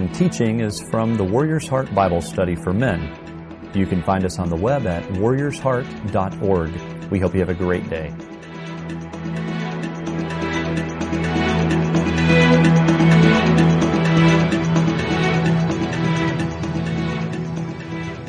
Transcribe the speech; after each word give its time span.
following 0.00 0.14
teaching 0.30 0.60
is 0.60 0.80
from 0.90 1.16
the 1.16 1.24
Warrior's 1.24 1.68
Heart 1.68 1.94
Bible 1.94 2.22
Study 2.22 2.54
for 2.54 2.72
Men. 2.72 3.70
You 3.74 3.86
can 3.86 4.02
find 4.02 4.24
us 4.24 4.38
on 4.38 4.48
the 4.48 4.56
web 4.56 4.86
at 4.86 5.02
warriorsheart.org. 5.14 7.10
We 7.10 7.18
hope 7.18 7.34
you 7.34 7.40
have 7.40 7.50
a 7.50 7.54
great 7.54 7.90
day. 7.90 8.06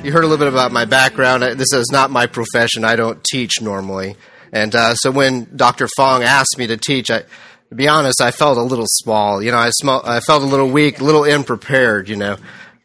You 0.03 0.11
heard 0.11 0.23
a 0.23 0.27
little 0.27 0.37
bit 0.37 0.49
about 0.49 0.73
my 0.73 0.83
background. 0.83 1.43
This 1.43 1.71
is 1.71 1.89
not 1.89 2.11
my 2.11 2.25
profession. 2.27 2.83
I 2.83 2.97
don't 2.97 3.23
teach 3.23 3.61
normally. 3.61 4.17
And 4.51 4.75
uh, 4.75 4.95
so 4.95 5.11
when 5.11 5.47
Dr. 5.55 5.87
Fong 5.95 6.23
asked 6.23 6.57
me 6.57 6.67
to 6.67 6.75
teach, 6.75 7.09
I, 7.09 7.23
to 7.71 7.75
be 7.75 7.87
honest, 7.87 8.19
I 8.19 8.31
felt 8.31 8.57
a 8.57 8.63
little 8.63 8.85
small. 8.85 9.41
You 9.41 9.51
know, 9.51 9.57
I, 9.57 9.69
smell, 9.69 10.01
I 10.03 10.19
felt 10.19 10.43
a 10.43 10.45
little 10.45 10.69
weak, 10.69 10.99
a 10.99 11.05
little 11.05 11.23
unprepared, 11.23 12.09
you 12.09 12.17
know. 12.17 12.35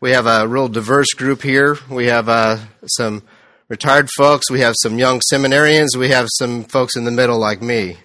We 0.00 0.12
have 0.12 0.26
a 0.26 0.46
real 0.46 0.68
diverse 0.68 1.12
group 1.12 1.42
here. 1.42 1.76
We 1.90 2.06
have 2.06 2.28
uh, 2.28 2.58
some 2.86 3.24
retired 3.68 4.08
folks. 4.16 4.48
We 4.48 4.60
have 4.60 4.76
some 4.80 4.96
young 4.96 5.20
seminarians. 5.32 5.96
We 5.96 6.10
have 6.10 6.28
some 6.30 6.62
folks 6.62 6.94
in 6.94 7.04
the 7.04 7.10
middle 7.10 7.36
like 7.36 7.60
me. 7.60 7.96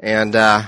And 0.00 0.34
uh, 0.34 0.64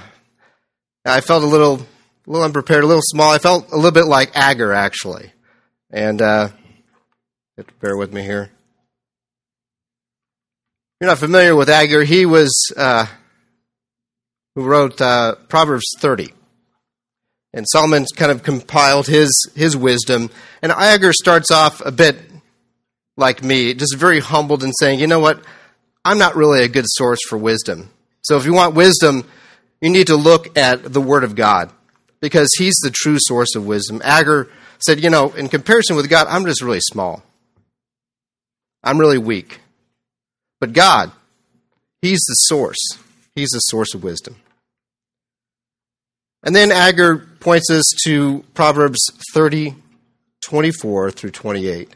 I 1.04 1.20
felt 1.20 1.42
a 1.42 1.48
little, 1.48 1.74
a 1.74 2.30
little 2.30 2.44
unprepared, 2.44 2.84
a 2.84 2.86
little 2.86 3.02
small. 3.04 3.32
I 3.32 3.38
felt 3.38 3.72
a 3.72 3.76
little 3.76 3.90
bit 3.90 4.06
like 4.06 4.36
Agur, 4.36 4.72
actually. 4.72 5.32
And 5.90 6.22
uh, 6.22 6.50
bear 7.80 7.96
with 7.96 8.12
me 8.12 8.22
here. 8.22 8.48
You're 11.00 11.10
not 11.10 11.18
familiar 11.18 11.56
with 11.56 11.68
Agur. 11.68 12.04
He 12.04 12.26
was 12.26 12.72
uh, 12.76 13.06
who 14.54 14.64
wrote 14.64 15.00
uh, 15.00 15.36
Proverbs 15.48 15.86
30. 15.98 16.32
And 17.54 17.66
Solomon 17.68 18.06
kind 18.16 18.32
of 18.32 18.42
compiled 18.42 19.06
his, 19.06 19.50
his 19.54 19.76
wisdom. 19.76 20.30
And 20.62 20.72
Agur 20.72 21.12
starts 21.12 21.50
off 21.50 21.84
a 21.84 21.92
bit 21.92 22.16
like 23.16 23.42
me, 23.42 23.74
just 23.74 23.96
very 23.96 24.20
humbled 24.20 24.62
and 24.62 24.72
saying, 24.78 25.00
you 25.00 25.06
know 25.06 25.20
what? 25.20 25.42
I'm 26.04 26.18
not 26.18 26.34
really 26.34 26.64
a 26.64 26.68
good 26.68 26.86
source 26.88 27.20
for 27.28 27.36
wisdom. 27.36 27.90
So 28.22 28.36
if 28.36 28.46
you 28.46 28.54
want 28.54 28.74
wisdom, 28.74 29.26
you 29.80 29.90
need 29.90 30.06
to 30.06 30.16
look 30.16 30.56
at 30.56 30.92
the 30.92 31.00
Word 31.00 31.24
of 31.24 31.34
God 31.34 31.70
because 32.20 32.48
He's 32.56 32.76
the 32.82 32.90
true 32.90 33.18
source 33.18 33.54
of 33.54 33.66
wisdom. 33.66 34.00
Agur 34.04 34.48
said, 34.78 35.02
you 35.02 35.10
know, 35.10 35.30
in 35.30 35.48
comparison 35.48 35.96
with 35.96 36.08
God, 36.08 36.26
I'm 36.28 36.44
just 36.46 36.62
really 36.62 36.80
small. 36.80 37.22
I'm 38.82 38.98
really 38.98 39.18
weak. 39.18 39.60
But 40.60 40.72
God, 40.72 41.12
He's 42.00 42.20
the 42.20 42.34
source. 42.34 42.98
He's 43.34 43.50
the 43.50 43.60
source 43.60 43.94
of 43.94 44.02
wisdom. 44.02 44.36
And 46.44 46.56
then 46.56 46.72
Agur 46.72 47.18
points 47.40 47.70
us 47.70 47.84
to 48.04 48.44
Proverbs 48.54 49.00
30, 49.32 49.76
24 50.44 51.10
through 51.12 51.30
28. 51.30 51.88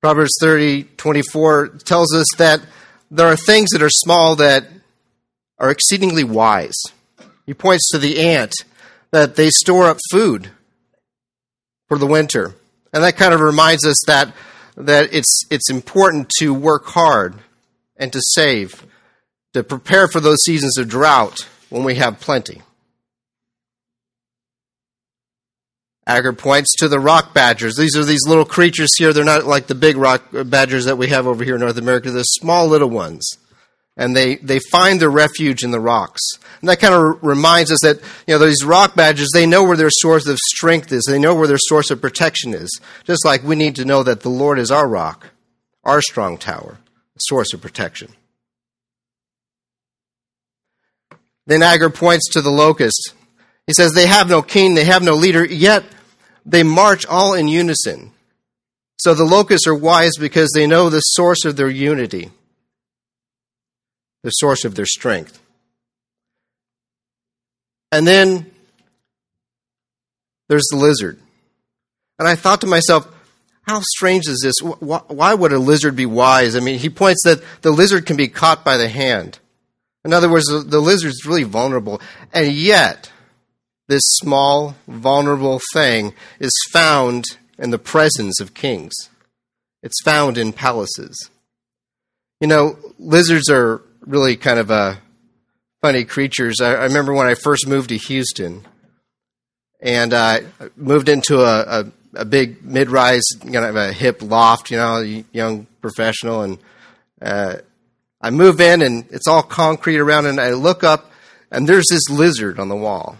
Proverbs 0.00 0.32
30, 0.40 0.84
24 0.96 1.68
tells 1.84 2.12
us 2.12 2.26
that 2.38 2.60
there 3.10 3.28
are 3.28 3.36
things 3.36 3.70
that 3.70 3.82
are 3.82 3.90
small 3.90 4.34
that 4.36 4.66
are 5.58 5.70
exceedingly 5.70 6.24
wise. 6.24 6.80
He 7.46 7.54
points 7.54 7.88
to 7.90 7.98
the 7.98 8.20
ant 8.20 8.52
that 9.12 9.36
they 9.36 9.50
store 9.50 9.86
up 9.86 9.98
food 10.10 10.50
for 11.86 11.98
the 11.98 12.06
winter. 12.06 12.56
And 12.92 13.04
that 13.04 13.16
kind 13.16 13.32
of 13.32 13.40
reminds 13.40 13.86
us 13.86 13.96
that, 14.08 14.34
that 14.76 15.14
it's, 15.14 15.44
it's 15.50 15.70
important 15.70 16.30
to 16.38 16.52
work 16.52 16.86
hard 16.86 17.36
and 17.96 18.12
to 18.12 18.20
save, 18.34 18.84
to 19.52 19.62
prepare 19.62 20.08
for 20.08 20.18
those 20.18 20.42
seasons 20.42 20.78
of 20.78 20.88
drought 20.88 21.46
when 21.72 21.84
we 21.84 21.94
have 21.94 22.20
plenty. 22.20 22.60
Agur 26.06 26.34
points 26.34 26.74
to 26.74 26.88
the 26.88 27.00
rock 27.00 27.32
badgers. 27.32 27.76
These 27.76 27.96
are 27.96 28.04
these 28.04 28.26
little 28.26 28.44
creatures 28.44 28.90
here. 28.98 29.14
They're 29.14 29.24
not 29.24 29.46
like 29.46 29.68
the 29.68 29.74
big 29.74 29.96
rock 29.96 30.22
badgers 30.32 30.84
that 30.84 30.98
we 30.98 31.08
have 31.08 31.26
over 31.26 31.42
here 31.42 31.54
in 31.54 31.62
North 31.62 31.78
America. 31.78 32.10
They're 32.10 32.24
small 32.24 32.66
little 32.68 32.90
ones. 32.90 33.38
And 33.96 34.14
they, 34.14 34.36
they 34.36 34.58
find 34.70 35.00
their 35.00 35.10
refuge 35.10 35.64
in 35.64 35.70
the 35.70 35.80
rocks. 35.80 36.20
And 36.60 36.68
that 36.68 36.80
kind 36.80 36.92
of 36.92 37.22
reminds 37.22 37.70
us 37.70 37.80
that, 37.82 38.00
you 38.26 38.34
know, 38.34 38.44
these 38.44 38.64
rock 38.64 38.94
badgers, 38.94 39.30
they 39.32 39.46
know 39.46 39.64
where 39.64 39.76
their 39.76 39.90
source 39.90 40.26
of 40.26 40.38
strength 40.38 40.92
is. 40.92 41.04
They 41.08 41.18
know 41.18 41.34
where 41.34 41.48
their 41.48 41.58
source 41.58 41.90
of 41.90 42.02
protection 42.02 42.52
is. 42.52 42.80
Just 43.04 43.24
like 43.24 43.42
we 43.42 43.56
need 43.56 43.76
to 43.76 43.86
know 43.86 44.02
that 44.02 44.20
the 44.20 44.30
Lord 44.30 44.58
is 44.58 44.70
our 44.70 44.88
rock, 44.88 45.28
our 45.84 46.02
strong 46.02 46.36
tower, 46.36 46.78
source 47.16 47.54
of 47.54 47.62
protection. 47.62 48.12
Then 51.46 51.62
Agur 51.62 51.90
points 51.90 52.28
to 52.30 52.40
the 52.40 52.50
locust. 52.50 53.14
He 53.66 53.72
says, 53.72 53.92
They 53.92 54.06
have 54.06 54.28
no 54.28 54.42
king, 54.42 54.74
they 54.74 54.84
have 54.84 55.02
no 55.02 55.14
leader, 55.14 55.44
yet 55.44 55.84
they 56.44 56.62
march 56.62 57.06
all 57.06 57.34
in 57.34 57.48
unison. 57.48 58.12
So 58.98 59.14
the 59.14 59.24
locusts 59.24 59.66
are 59.66 59.74
wise 59.74 60.12
because 60.18 60.52
they 60.54 60.66
know 60.66 60.88
the 60.88 61.00
source 61.00 61.44
of 61.44 61.56
their 61.56 61.68
unity, 61.68 62.30
the 64.22 64.30
source 64.30 64.64
of 64.64 64.74
their 64.74 64.86
strength. 64.86 65.40
And 67.90 68.06
then 68.06 68.50
there's 70.48 70.68
the 70.70 70.76
lizard. 70.76 71.18
And 72.18 72.28
I 72.28 72.36
thought 72.36 72.60
to 72.60 72.66
myself, 72.66 73.08
how 73.62 73.80
strange 73.80 74.28
is 74.28 74.40
this? 74.42 74.60
Why 74.60 75.34
would 75.34 75.52
a 75.52 75.58
lizard 75.58 75.94
be 75.96 76.06
wise? 76.06 76.56
I 76.56 76.60
mean, 76.60 76.78
he 76.78 76.88
points 76.88 77.22
that 77.24 77.42
the 77.62 77.70
lizard 77.70 78.06
can 78.06 78.16
be 78.16 78.28
caught 78.28 78.64
by 78.64 78.76
the 78.76 78.88
hand. 78.88 79.38
In 80.04 80.12
other 80.12 80.28
words, 80.28 80.46
the, 80.46 80.80
lizard 80.80 81.10
is 81.10 81.24
really 81.26 81.44
vulnerable. 81.44 82.00
And 82.32 82.52
yet, 82.52 83.10
this 83.88 84.02
small, 84.04 84.74
vulnerable 84.88 85.60
thing 85.72 86.14
is 86.40 86.52
found 86.72 87.24
in 87.58 87.70
the 87.70 87.78
presence 87.78 88.40
of 88.40 88.54
kings. 88.54 88.92
It's 89.82 90.02
found 90.02 90.38
in 90.38 90.52
palaces. 90.52 91.30
You 92.40 92.48
know, 92.48 92.78
lizards 92.98 93.48
are 93.48 93.82
really 94.00 94.36
kind 94.36 94.58
of 94.58 94.70
a 94.70 95.00
funny 95.80 96.04
creatures. 96.04 96.60
I, 96.60 96.74
I 96.74 96.84
remember 96.84 97.12
when 97.12 97.26
I 97.26 97.34
first 97.34 97.68
moved 97.68 97.90
to 97.90 97.96
Houston, 97.96 98.64
and 99.80 100.14
I 100.14 100.42
moved 100.76 101.08
into 101.08 101.40
a, 101.40 101.80
a, 101.80 101.92
a 102.14 102.24
big 102.24 102.64
mid-rise, 102.64 103.24
you 103.44 103.52
know, 103.52 103.74
a 103.74 103.92
hip 103.92 104.22
loft, 104.22 104.70
you 104.70 104.76
know, 104.76 105.00
young 105.32 105.66
professional, 105.80 106.42
and 106.42 106.58
uh, 107.20 107.56
I 108.22 108.30
move 108.30 108.60
in, 108.60 108.82
and 108.82 109.04
it's 109.10 109.26
all 109.26 109.42
concrete 109.42 109.98
around, 109.98 110.26
and 110.26 110.40
I 110.40 110.50
look 110.50 110.84
up, 110.84 111.10
and 111.50 111.68
there's 111.68 111.86
this 111.90 112.08
lizard 112.08 112.58
on 112.58 112.68
the 112.68 112.76
wall, 112.76 113.18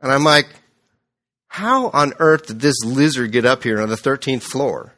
and 0.00 0.10
I'm 0.10 0.24
like, 0.24 0.48
how 1.48 1.88
on 1.90 2.12
earth 2.18 2.46
did 2.46 2.60
this 2.60 2.84
lizard 2.84 3.32
get 3.32 3.44
up 3.44 3.62
here 3.62 3.80
on 3.80 3.88
the 3.88 3.96
13th 3.96 4.42
floor? 4.42 4.94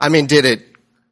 I 0.00 0.08
mean, 0.08 0.26
did 0.26 0.44
it 0.44 0.62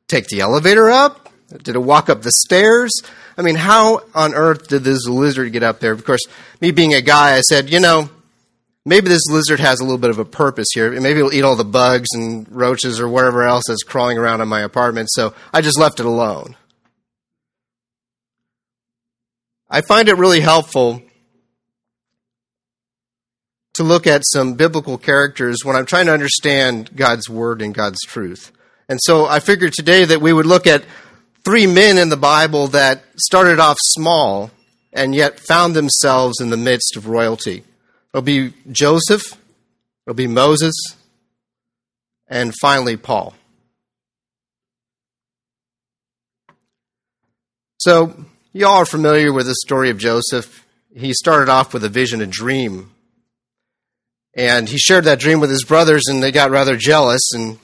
take 0.09 0.27
the 0.29 0.41
elevator 0.41 0.91
up? 0.91 1.29
Did 1.63 1.77
it 1.77 1.81
walk 1.81 2.09
up 2.09 2.23
the 2.23 2.33
stairs? 2.33 2.93
I 3.37 3.43
mean, 3.43 3.57
how 3.57 4.03
on 4.15 4.35
earth 4.35 4.69
did 4.69 4.85
this 4.85 5.07
lizard 5.07 5.53
get 5.53 5.63
up 5.63 5.81
there? 5.81 5.93
Of 5.93 6.05
course, 6.05 6.23
me 6.61 6.71
being 6.71 6.95
a 6.95 7.01
guy, 7.01 7.37
I 7.37 7.41
said, 7.41 7.71
you 7.71 7.81
know, 7.81 8.11
maybe 8.85 9.09
this 9.09 9.27
lizard 9.31 9.61
has 9.61 9.81
a 9.81 9.85
little 9.85 9.99
bit 9.99 10.11
of 10.11 10.19
a 10.19 10.25
purpose 10.25 10.69
here. 10.75 10.91
Maybe 11.01 11.21
it'll 11.21 11.33
eat 11.33 11.43
all 11.43 11.57
the 11.57 11.65
bugs 11.65 12.09
and 12.13 12.47
roaches 12.51 13.01
or 13.01 13.09
whatever 13.09 13.45
else 13.45 13.65
that's 13.67 13.83
crawling 13.83 14.19
around 14.19 14.41
in 14.41 14.49
my 14.49 14.61
apartment. 14.61 15.09
So 15.11 15.35
I 15.53 15.61
just 15.61 15.79
left 15.79 16.01
it 16.01 16.07
alone. 16.07 16.57
I 19.71 19.83
find 19.83 20.09
it 20.09 20.17
really 20.17 20.41
helpful 20.41 21.01
to 23.75 23.85
look 23.85 24.07
at 24.07 24.23
some 24.27 24.55
biblical 24.55 24.99
characters 24.99 25.65
when 25.65 25.77
I'm 25.77 25.87
trying 25.87 26.07
to 26.07 26.13
understand 26.13 26.91
God's 26.97 27.31
word 27.31 27.63
and 27.63 27.73
God's 27.73 28.01
truth. 28.01 28.51
And 28.89 28.99
so 29.01 29.27
I 29.27 29.39
figured 29.39 29.73
today 29.73 30.05
that 30.05 30.21
we 30.21 30.33
would 30.33 30.47
look 30.47 30.67
at 30.67 30.85
three 31.45 31.69
men 31.69 31.99
in 31.99 32.09
the 32.09 32.17
Bible 32.17 32.67
that 32.69 33.05
started 33.17 33.61
off 33.61 33.77
small 33.81 34.51
and 34.93 35.15
yet 35.15 35.39
found 35.39 35.75
themselves 35.75 36.41
in 36.41 36.51
the 36.51 36.57
midst 36.57 36.97
of 36.97 37.07
royalty. 37.07 37.63
It'll 38.13 38.23
be 38.23 38.53
Joseph, 38.73 39.39
it'll 40.05 40.17
be 40.17 40.27
Moses, 40.27 40.75
and 42.27 42.53
finally 42.61 42.97
Paul. 42.97 43.35
So, 47.79 48.27
you 48.53 48.67
all 48.67 48.79
are 48.79 48.87
familiar 48.87 49.33
with 49.33 49.47
the 49.47 49.55
story 49.65 49.91
of 49.91 49.99
Joseph. 49.99 50.67
He 50.95 51.13
started 51.13 51.49
off 51.49 51.73
with 51.73 51.85
a 51.85 51.89
vision, 51.89 52.21
a 52.21 52.27
dream. 52.27 52.93
And 54.35 54.69
he 54.69 54.79
shared 54.79 55.05
that 55.05 55.21
dream 55.21 55.41
with 55.41 55.51
his 55.51 55.65
brothers, 55.65 56.05
and 56.09 56.23
they 56.23 56.33
got 56.33 56.51
rather 56.51 56.77
jealous 56.77 57.33
and 57.33 57.59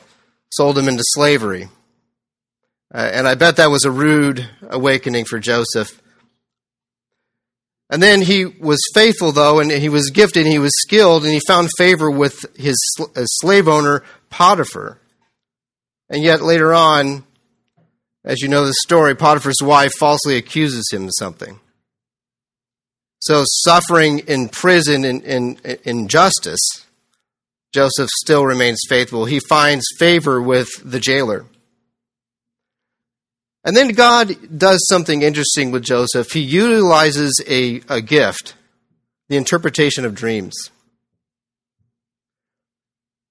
sold 0.51 0.79
him 0.79 0.89
into 0.89 1.03
slavery. 1.07 1.69
Uh, 2.95 3.11
and 3.13 3.27
I 3.27 3.35
bet 3.35 3.57
that 3.57 3.71
was 3.71 3.85
a 3.85 3.91
rude 3.91 4.49
awakening 4.63 5.25
for 5.25 5.39
Joseph. 5.41 6.01
And 7.91 8.03
then 8.03 8.23
he 8.23 8.47
was 8.47 8.79
faithful, 8.95 9.33
though, 9.33 9.61
and 9.61 9.71
he 9.71 9.89
was 9.89 10.11
gifted, 10.11 10.45
and 10.45 10.53
he 10.53 10.59
was 10.59 10.73
skilled, 10.83 11.25
and 11.25 11.33
he 11.33 11.41
found 11.41 11.69
favor 11.77 12.11
with 12.11 12.47
his 12.57 12.77
slave 13.41 13.69
owner, 13.69 14.03
Potiphar. 14.31 14.99
And 16.09 16.23
yet 16.23 16.43
later 16.43 16.73
on, 16.73 17.25
as 18.27 18.43
you 18.43 18.49
know 18.49 18.67
the 18.67 18.75
story, 18.75 19.15
Potiphar's 19.15 19.63
wife 19.63 19.93
falsely 19.95 20.37
accuses 20.37 20.91
him 20.93 21.05
of 21.05 21.13
something. 21.17 21.61
So, 23.21 23.45
suffering 23.47 24.19
in 24.21 24.49
prison 24.49 25.05
in, 25.05 25.21
in, 25.23 25.57
in 25.85 26.09
justice, 26.09 26.61
Joseph 27.73 28.11
still 28.23 28.45
remains 28.45 28.81
faithful. 28.89 29.25
He 29.25 29.41
finds 29.41 29.85
favor 29.99 30.43
with 30.43 30.69
the 30.85 31.01
jailer. 31.01 31.47
And 33.65 33.77
then 33.77 33.89
God 33.89 34.59
does 34.59 34.87
something 34.89 35.23
interesting 35.23 35.71
with 35.71 35.83
Joseph. 35.83 36.31
He 36.31 36.41
utilizes 36.41 37.43
a, 37.49 37.81
a 37.89 38.01
gift, 38.01 38.55
the 39.29 39.37
interpretation 39.37 40.05
of 40.05 40.15
dreams. 40.15 40.71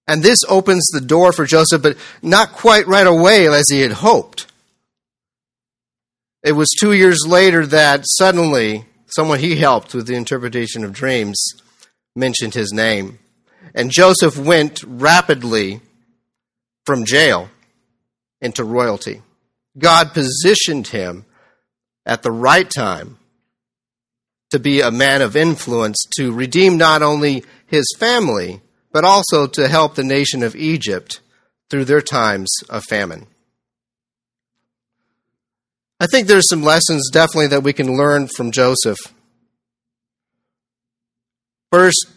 And 0.07 0.23
this 0.23 0.43
opens 0.49 0.85
the 0.87 1.01
door 1.01 1.31
for 1.31 1.45
Joseph, 1.45 1.81
but 1.81 1.97
not 2.21 2.51
quite 2.51 2.87
right 2.87 3.07
away 3.07 3.47
as 3.47 3.69
he 3.69 3.81
had 3.81 3.93
hoped. 3.93 4.47
It 6.45 6.51
was 6.51 6.69
two 6.79 6.93
years 6.93 7.25
later 7.27 7.65
that 7.65 8.05
suddenly 8.05 8.85
someone 9.07 9.39
he 9.39 9.55
helped 9.55 9.95
with 9.95 10.05
the 10.05 10.13
interpretation 10.13 10.83
of 10.83 10.93
dreams 10.93 11.43
mentioned 12.15 12.53
his 12.53 12.71
name. 12.71 13.17
And 13.73 13.89
Joseph 13.89 14.37
went 14.37 14.83
rapidly 14.83 15.81
from 16.85 17.03
jail 17.03 17.49
into 18.41 18.63
royalty. 18.63 19.23
God 19.75 20.13
positioned 20.13 20.89
him 20.89 21.25
at 22.05 22.21
the 22.21 22.31
right 22.31 22.69
time 22.69 23.17
to 24.51 24.59
be 24.59 24.81
a 24.81 24.91
man 24.91 25.23
of 25.23 25.35
influence 25.35 25.97
to 26.17 26.31
redeem 26.31 26.77
not 26.77 27.01
only 27.01 27.43
his 27.65 27.87
family, 27.97 28.61
but 28.91 29.03
also 29.03 29.47
to 29.47 29.67
help 29.67 29.95
the 29.95 30.03
nation 30.03 30.43
of 30.43 30.55
Egypt 30.55 31.21
through 31.71 31.85
their 31.85 32.01
times 32.01 32.53
of 32.69 32.83
famine. 32.83 33.25
I 35.99 36.07
think 36.07 36.27
there's 36.27 36.49
some 36.49 36.63
lessons 36.63 37.09
definitely 37.11 37.47
that 37.47 37.63
we 37.63 37.73
can 37.73 37.95
learn 37.95 38.27
from 38.27 38.51
Joseph. 38.51 38.97
First, 41.71 42.07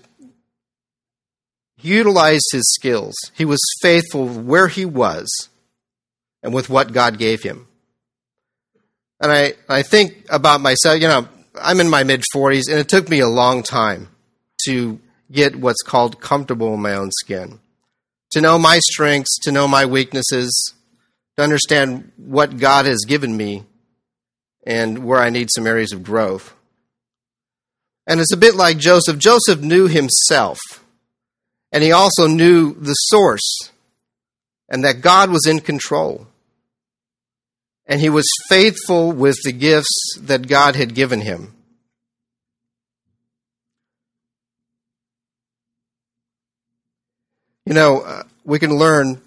he 1.76 1.88
utilized 1.88 2.46
his 2.52 2.64
skills. 2.74 3.14
He 3.34 3.44
was 3.44 3.60
faithful 3.80 4.28
where 4.28 4.68
he 4.68 4.84
was 4.84 5.48
and 6.42 6.52
with 6.52 6.68
what 6.68 6.92
God 6.92 7.18
gave 7.18 7.42
him. 7.42 7.68
And 9.20 9.30
I, 9.30 9.54
I 9.68 9.82
think 9.82 10.26
about 10.28 10.60
myself, 10.60 11.00
you 11.00 11.08
know, 11.08 11.28
I'm 11.60 11.80
in 11.80 11.90
my 11.90 12.04
mid 12.04 12.22
40s, 12.34 12.68
and 12.68 12.78
it 12.78 12.88
took 12.88 13.08
me 13.08 13.20
a 13.20 13.28
long 13.28 13.62
time 13.62 14.08
to 14.64 15.00
get 15.30 15.56
what's 15.56 15.82
called 15.82 16.20
comfortable 16.20 16.74
in 16.74 16.80
my 16.80 16.94
own 16.94 17.10
skin. 17.12 17.60
To 18.32 18.40
know 18.40 18.58
my 18.58 18.78
strengths, 18.78 19.38
to 19.42 19.52
know 19.52 19.66
my 19.66 19.86
weaknesses, 19.86 20.74
to 21.36 21.42
understand 21.42 22.12
what 22.16 22.58
God 22.58 22.86
has 22.86 23.04
given 23.06 23.36
me 23.36 23.64
and 24.68 25.02
where 25.02 25.18
I 25.18 25.30
need 25.30 25.48
some 25.50 25.66
areas 25.66 25.92
of 25.92 26.04
growth. 26.04 26.54
And 28.06 28.20
it's 28.20 28.34
a 28.34 28.36
bit 28.36 28.54
like 28.54 28.76
Joseph. 28.76 29.18
Joseph 29.18 29.60
knew 29.60 29.88
himself, 29.88 30.58
and 31.72 31.82
he 31.82 31.90
also 31.90 32.26
knew 32.26 32.74
the 32.74 32.92
source, 32.92 33.70
and 34.68 34.84
that 34.84 35.00
God 35.00 35.30
was 35.30 35.46
in 35.46 35.60
control. 35.60 36.26
And 37.86 37.98
he 37.98 38.10
was 38.10 38.28
faithful 38.50 39.10
with 39.10 39.36
the 39.42 39.52
gifts 39.52 40.18
that 40.20 40.46
God 40.46 40.76
had 40.76 40.94
given 40.94 41.22
him. 41.22 41.54
You 47.64 47.72
know, 47.72 48.00
uh, 48.00 48.22
we 48.44 48.58
can 48.58 48.76
learn, 48.76 49.22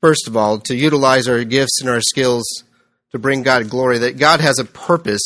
first 0.00 0.26
of 0.26 0.36
all, 0.36 0.58
to 0.60 0.74
utilize 0.74 1.28
our 1.28 1.44
gifts 1.44 1.82
and 1.82 1.90
our 1.90 2.00
skills 2.00 2.64
to 3.14 3.18
bring 3.20 3.44
God 3.44 3.70
glory, 3.70 3.98
that 3.98 4.18
God 4.18 4.40
has 4.40 4.58
a 4.58 4.64
purpose 4.64 5.22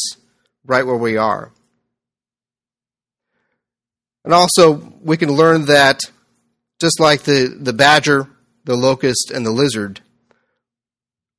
right 0.67 0.85
where 0.85 0.95
we 0.95 1.17
are. 1.17 1.51
And 4.27 4.35
also, 4.35 4.75
we 5.03 5.17
can 5.17 5.33
learn 5.33 5.65
that 5.65 6.03
just 6.79 7.01
like 7.01 7.23
the, 7.23 7.57
the 7.59 7.73
badger, 7.73 8.29
the 8.65 8.77
locust, 8.77 9.31
and 9.35 9.47
the 9.47 9.51
lizard, 9.51 10.03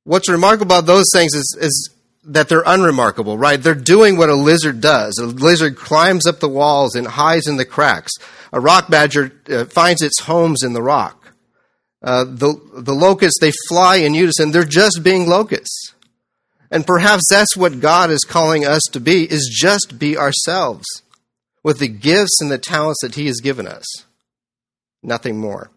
what's 0.02 0.28
remarkable 0.28 0.74
about 0.74 0.86
those 0.86 1.06
things 1.14 1.34
is, 1.34 1.56
is 1.60 1.94
that 2.24 2.48
they're 2.48 2.64
unremarkable, 2.66 3.38
right? 3.38 3.62
They're 3.62 3.76
doing 3.76 4.16
what 4.16 4.28
a 4.28 4.34
lizard 4.34 4.80
does. 4.80 5.18
A 5.18 5.26
lizard 5.26 5.76
climbs 5.76 6.26
up 6.26 6.40
the 6.40 6.48
walls 6.48 6.96
and 6.96 7.06
hides 7.06 7.46
in 7.46 7.58
the 7.58 7.64
cracks. 7.64 8.10
A 8.52 8.58
rock 8.58 8.90
badger 8.90 9.32
uh, 9.48 9.66
finds 9.66 10.02
its 10.02 10.22
homes 10.22 10.64
in 10.64 10.72
the 10.72 10.82
rock. 10.82 11.32
Uh, 12.02 12.24
the, 12.24 12.60
the 12.74 12.92
locusts, 12.92 13.38
they 13.40 13.52
fly 13.68 13.98
in 13.98 14.14
unison. 14.14 14.50
They're 14.50 14.64
just 14.64 15.04
being 15.04 15.28
locusts. 15.28 15.89
And 16.70 16.86
perhaps 16.86 17.24
that's 17.28 17.56
what 17.56 17.80
God 17.80 18.10
is 18.10 18.24
calling 18.24 18.64
us 18.64 18.82
to 18.92 19.00
be, 19.00 19.24
is 19.24 19.50
just 19.52 19.98
be 19.98 20.16
ourselves 20.16 20.86
with 21.64 21.78
the 21.78 21.88
gifts 21.88 22.40
and 22.40 22.50
the 22.50 22.58
talents 22.58 23.00
that 23.02 23.16
He 23.16 23.26
has 23.26 23.40
given 23.40 23.66
us. 23.66 23.84
Nothing 25.02 25.38
more. 25.38 25.70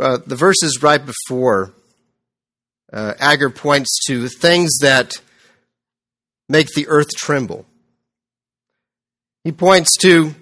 Uh, 0.00 0.18
the 0.24 0.36
verses 0.36 0.82
right 0.82 1.04
before, 1.04 1.74
uh, 2.92 3.14
Agur 3.18 3.50
points 3.50 3.98
to 4.06 4.28
things 4.28 4.78
that 4.80 5.12
make 6.48 6.68
the 6.68 6.86
earth 6.88 7.10
tremble. 7.16 7.66
He 9.44 9.52
points 9.52 9.96
to 9.98 10.34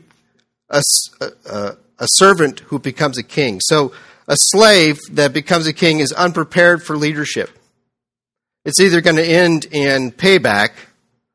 a, 0.70 0.82
a, 1.46 1.76
a 1.98 2.06
servant 2.14 2.60
who 2.60 2.78
becomes 2.78 3.18
a 3.18 3.22
king. 3.22 3.60
So 3.60 3.92
a 4.26 4.36
slave 4.36 4.98
that 5.12 5.32
becomes 5.32 5.66
a 5.66 5.72
king 5.72 6.00
is 6.00 6.12
unprepared 6.12 6.82
for 6.82 6.96
leadership. 6.96 7.50
It's 8.64 8.80
either 8.80 9.00
going 9.00 9.16
to 9.16 9.26
end 9.26 9.66
in 9.70 10.12
payback 10.12 10.72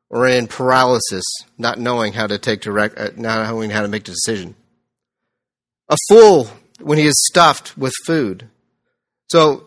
or 0.08 0.28
in 0.28 0.46
paralysis, 0.46 1.24
not 1.58 1.78
knowing 1.78 2.12
how 2.12 2.28
to 2.28 2.38
take 2.38 2.60
direct, 2.60 2.96
uh, 2.96 3.10
not 3.16 3.48
knowing 3.48 3.70
how 3.70 3.82
to 3.82 3.88
make 3.88 4.02
a 4.02 4.12
decision. 4.12 4.54
A 5.88 5.96
fool 6.08 6.48
when 6.80 6.98
he 6.98 7.06
is 7.06 7.26
stuffed 7.28 7.76
with 7.76 7.92
food. 8.06 8.48
So 9.28 9.64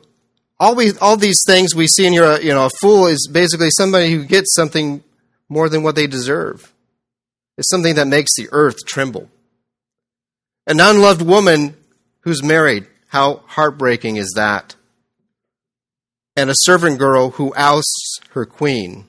all 0.59 0.75
we 0.75 0.93
all 0.99 1.17
these 1.17 1.39
things 1.45 1.75
we 1.75 1.87
see 1.87 2.07
in 2.07 2.13
here, 2.13 2.39
you 2.39 2.53
know, 2.53 2.67
a 2.67 2.71
fool 2.81 3.07
is 3.07 3.29
basically 3.31 3.69
somebody 3.71 4.11
who 4.11 4.23
gets 4.23 4.55
something 4.55 5.03
more 5.49 5.67
than 5.67 5.83
what 5.83 5.95
they 5.95 6.07
deserve. 6.07 6.73
It's 7.57 7.69
something 7.69 7.95
that 7.95 8.07
makes 8.07 8.31
the 8.35 8.47
earth 8.51 8.77
tremble. 8.85 9.29
An 10.67 10.81
unloved 10.81 11.21
woman 11.21 11.75
who's 12.21 12.43
married, 12.43 12.85
how 13.07 13.41
heartbreaking 13.47 14.17
is 14.17 14.33
that? 14.35 14.75
And 16.35 16.49
a 16.49 16.55
servant 16.57 16.99
girl 16.99 17.31
who 17.31 17.53
ousts 17.55 18.19
her 18.31 18.45
queen. 18.45 19.05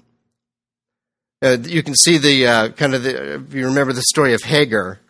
Uh, 1.42 1.58
you 1.60 1.82
can 1.82 1.96
see 1.96 2.16
the 2.16 2.46
uh, 2.46 2.68
kind 2.70 2.94
of 2.94 3.02
the, 3.02 3.34
if 3.34 3.54
you 3.54 3.66
remember 3.66 3.92
the 3.92 4.02
story 4.02 4.34
of 4.34 4.42
Hagar. 4.42 5.00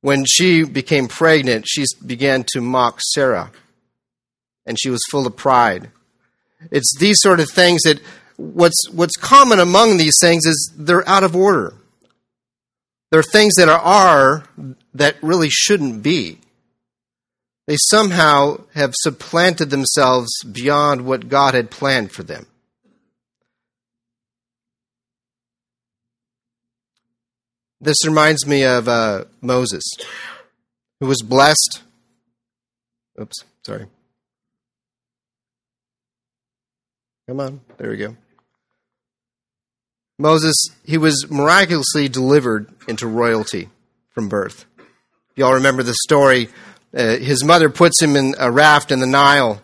When 0.00 0.24
she 0.26 0.64
became 0.64 1.06
pregnant, 1.06 1.66
she 1.68 1.84
began 2.04 2.44
to 2.52 2.60
mock 2.60 3.00
Sarah, 3.12 3.50
and 4.66 4.78
she 4.80 4.90
was 4.90 5.00
full 5.10 5.26
of 5.26 5.36
pride. 5.36 5.90
It's 6.70 6.94
these 6.98 7.20
sort 7.20 7.40
of 7.40 7.50
things 7.50 7.82
that 7.82 8.00
what's 8.36 8.90
what's 8.90 9.16
common 9.16 9.60
among 9.60 9.96
these 9.96 10.16
things 10.20 10.44
is 10.44 10.72
they're 10.76 11.08
out 11.08 11.24
of 11.24 11.36
order. 11.36 11.74
There 13.10 13.20
are 13.20 13.22
things 13.22 13.54
that 13.54 13.68
are, 13.68 13.78
are 13.78 14.48
that 14.94 15.16
really 15.22 15.50
shouldn't 15.50 16.02
be. 16.02 16.38
They 17.66 17.76
somehow 17.88 18.64
have 18.74 18.92
supplanted 18.94 19.70
themselves 19.70 20.30
beyond 20.50 21.06
what 21.06 21.28
God 21.28 21.54
had 21.54 21.70
planned 21.70 22.12
for 22.12 22.22
them. 22.22 22.46
This 27.80 28.06
reminds 28.06 28.46
me 28.46 28.64
of 28.64 28.88
uh, 28.88 29.24
Moses, 29.42 29.82
who 31.00 31.06
was 31.06 31.22
blessed. 31.22 31.82
Oops, 33.20 33.44
sorry. 33.62 33.86
Come 37.28 37.40
on, 37.40 37.60
there 37.78 37.90
we 37.90 37.96
go. 37.96 38.16
Moses, 40.18 40.54
he 40.84 40.96
was 40.96 41.28
miraculously 41.30 42.08
delivered 42.08 42.68
into 42.86 43.06
royalty 43.06 43.68
from 44.10 44.28
birth. 44.28 44.66
Y'all 45.36 45.54
remember 45.54 45.82
the 45.82 45.96
story. 46.04 46.48
Uh, 46.96 47.16
his 47.16 47.42
mother 47.42 47.68
puts 47.68 48.00
him 48.00 48.14
in 48.14 48.34
a 48.38 48.50
raft 48.52 48.92
in 48.92 49.00
the 49.00 49.06
Nile, 49.06 49.60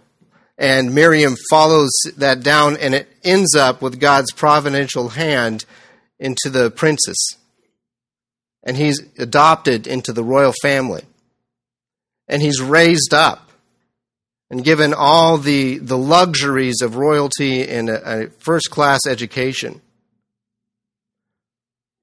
and 0.58 0.94
Miriam 0.94 1.36
follows 1.48 1.90
that 2.16 2.42
down, 2.42 2.76
and 2.76 2.94
it 2.94 3.08
ends 3.22 3.54
up 3.54 3.80
with 3.80 4.00
God's 4.00 4.32
providential 4.32 5.10
hand 5.10 5.64
into 6.18 6.50
the 6.50 6.70
princess. 6.70 7.16
And 8.64 8.76
he's 8.76 9.00
adopted 9.18 9.86
into 9.86 10.12
the 10.12 10.24
royal 10.24 10.52
family. 10.60 11.04
And 12.28 12.42
he's 12.42 12.60
raised 12.60 13.14
up 13.14 13.50
and 14.50 14.64
given 14.64 14.92
all 14.92 15.38
the, 15.38 15.78
the 15.78 15.96
luxuries 15.96 16.82
of 16.82 16.96
royalty 16.96 17.66
and 17.66 17.88
a, 17.88 18.24
a 18.24 18.30
first 18.30 18.70
class 18.70 19.00
education. 19.08 19.80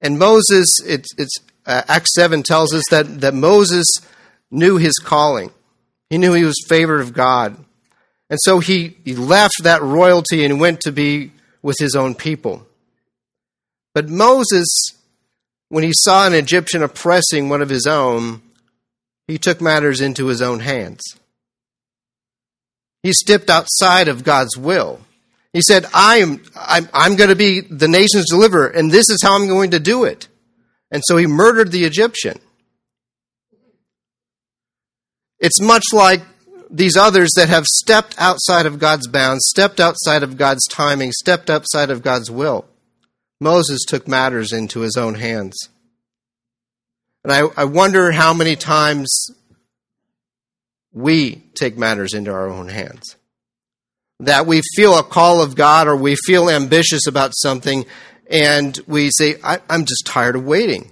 And 0.02 0.18
Moses, 0.18 0.68
it's, 0.86 1.10
it's 1.18 1.38
uh, 1.68 1.84
Acts 1.88 2.16
7 2.16 2.44
tells 2.44 2.74
us 2.74 2.84
that, 2.90 3.22
that 3.22 3.34
Moses 3.34 3.86
knew 4.50 4.78
his 4.78 4.98
calling. 4.98 5.52
He 6.10 6.18
knew 6.18 6.34
he 6.34 6.46
was 6.46 6.66
favored 6.68 7.02
of 7.02 7.14
God. 7.14 7.58
And 8.30 8.40
so 8.42 8.60
he, 8.60 8.98
he 9.04 9.16
left 9.16 9.64
that 9.64 9.82
royalty 9.82 10.46
and 10.46 10.60
went 10.60 10.82
to 10.82 10.92
be 10.92 11.32
with 11.62 11.76
his 11.80 11.96
own 11.96 12.16
people. 12.16 12.66
But 13.94 14.10
Moses, 14.10 14.68
when 15.70 15.84
he 15.84 15.92
saw 15.94 16.26
an 16.26 16.34
Egyptian 16.34 16.84
oppressing 16.84 17.50
one 17.50 17.62
of 17.62 17.70
his 17.70 17.86
own, 17.86 18.42
he 19.28 19.38
took 19.38 19.60
matters 19.60 20.00
into 20.00 20.28
his 20.28 20.42
own 20.42 20.62
hands. 20.62 21.02
He 23.04 23.12
stepped 23.12 23.50
outside 23.50 24.08
of 24.08 24.24
God's 24.24 24.58
will. 24.58 25.02
He 25.54 25.62
said, 25.62 25.86
I 25.94 26.18
am, 26.18 26.44
I'm, 26.56 26.90
I'm 26.94 27.16
going 27.16 27.30
to 27.30 27.36
be 27.36 27.62
the 27.62 27.88
nation's 27.88 28.30
deliverer, 28.30 28.68
and 28.68 28.92
this 28.92 29.10
is 29.10 29.20
how 29.22 29.36
I'm 29.36 29.48
going 29.48 29.72
to 29.72 29.80
do 29.80 30.04
it. 30.04 30.28
And 30.92 31.04
so 31.06 31.18
he 31.18 31.28
murdered 31.28 31.72
the 31.72 31.84
Egyptian. 31.86 32.40
It's 35.40 35.62
much 35.62 35.84
like 35.94 36.22
these 36.70 36.98
others 36.98 37.32
that 37.36 37.50
have 37.50 37.66
stepped 37.66 38.16
outside 38.18 38.66
of 38.66 38.80
God's 38.80 39.08
bounds, 39.08 39.46
stepped 39.48 39.80
outside 39.80 40.24
of 40.24 40.38
God's 40.38 40.66
timing, 40.68 41.12
stepped 41.12 41.50
outside 41.50 41.90
of 41.90 42.02
God's 42.02 42.32
will. 42.32 42.66
Moses 43.40 43.84
took 43.88 44.08
matters 44.08 44.52
into 44.52 44.82
his 44.82 44.98
own 44.98 45.16
hands. 45.16 45.70
And 47.24 47.32
I, 47.32 47.42
I 47.56 47.66
wonder 47.66 48.12
how 48.12 48.34
many 48.34 48.56
times 48.56 49.30
we 50.92 51.44
take 51.54 51.78
matters 51.78 52.14
into 52.14 52.32
our 52.32 52.50
own 52.50 52.70
hands. 52.70 53.16
That 54.20 54.48
we 54.48 54.62
feel 54.76 54.98
a 54.98 55.04
call 55.04 55.44
of 55.44 55.56
God 55.56 55.88
or 55.88 55.96
we 55.96 56.16
feel 56.16 56.50
ambitious 56.50 57.06
about 57.06 57.36
something 57.36 57.86
and 58.30 58.80
we 58.88 59.10
say, 59.12 59.36
I, 59.44 59.60
am 59.70 59.86
just 59.86 60.06
tired 60.06 60.36
of 60.36 60.46
waiting. 60.46 60.92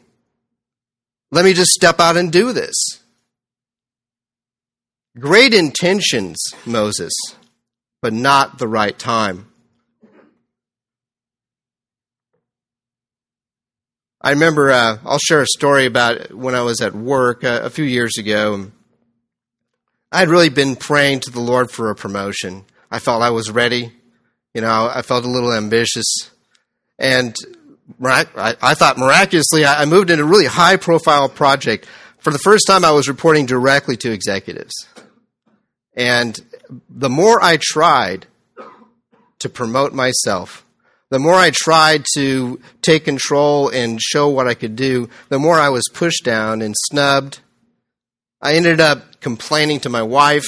Let 1.32 1.46
me 1.46 1.54
just 1.54 1.72
step 1.72 2.00
out 2.00 2.18
and 2.18 2.32
do 2.32 2.54
this. 2.54 2.74
Great 5.20 5.54
intentions, 5.54 6.38
Moses, 6.65 7.13
but 8.01 8.13
not 8.13 8.58
the 8.58 8.68
right 8.68 8.98
time. 8.98 9.48
I 14.22 14.32
remember, 14.32 14.72
uh, 14.72 14.98
I'll 15.06 15.20
share 15.20 15.42
a 15.42 15.48
story 15.48 15.86
about 15.86 16.34
when 16.34 16.56
I 16.56 16.62
was 16.62 16.82
at 16.82 16.96
work 16.96 17.44
uh, 17.44 17.62
a 17.63 17.70
few 17.70 17.86
years 17.86 18.18
ago. 18.18 18.72
I 20.12 20.20
had 20.20 20.30
really 20.30 20.50
been 20.50 20.75
praying 20.75 21.20
to 21.22 21.32
the 21.32 21.39
Lord 21.39 21.70
for 21.70 21.92
a 21.92 21.96
promotion. 21.96 22.65
I 22.89 23.00
felt 23.00 23.22
I 23.22 23.30
was 23.30 23.51
ready. 23.51 23.92
You 24.54 24.62
know, 24.62 24.89
I 24.92 25.01
felt 25.01 25.25
a 25.25 25.30
little 25.30 25.54
ambitious. 25.54 26.32
And 26.97 27.35
I 28.03 28.73
thought 28.73 28.97
miraculously, 28.97 29.65
I 29.65 29.85
moved 29.85 30.09
into 30.09 30.23
a 30.23 30.27
really 30.27 30.45
high 30.45 30.77
profile 30.77 31.29
project. 31.29 31.87
For 32.19 32.31
the 32.31 32.39
first 32.39 32.65
time, 32.67 32.83
I 32.83 32.91
was 32.91 33.07
reporting 33.07 33.45
directly 33.45 33.97
to 33.97 34.11
executives. 34.11 34.73
And 35.95 36.39
the 36.89 37.09
more 37.09 37.43
I 37.43 37.57
tried 37.61 38.27
to 39.39 39.49
promote 39.49 39.93
myself, 39.93 40.65
the 41.11 41.19
more 41.19 41.35
I 41.35 41.51
tried 41.53 42.05
to 42.15 42.59
take 42.81 43.05
control 43.05 43.69
and 43.69 44.01
show 44.01 44.27
what 44.27 44.47
I 44.47 44.55
could 44.55 44.75
do, 44.75 45.07
the 45.29 45.39
more 45.39 45.59
I 45.59 45.69
was 45.69 45.83
pushed 45.93 46.23
down 46.23 46.61
and 46.61 46.73
snubbed. 46.89 47.39
I 48.41 48.55
ended 48.55 48.81
up 48.81 49.21
complaining 49.21 49.79
to 49.81 49.89
my 49.89 50.01
wife, 50.01 50.47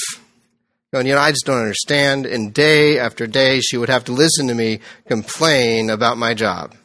going, 0.91 1.08
you 1.08 1.13
know, 1.13 1.20
I 1.20 1.32
just 1.32 1.46
don't 1.46 1.60
understand. 1.60 2.25
And 2.25 2.53
day 2.53 3.00
after 3.00 3.27
day, 3.27 3.60
she 3.60 3.77
would 3.77 3.89
have 3.89 4.06
to 4.06 4.13
listen 4.13 4.48
to 4.48 4.53
me 4.53 4.79
complain 5.08 5.89
about 5.89 6.17
my 6.17 6.34
job. 6.34 6.75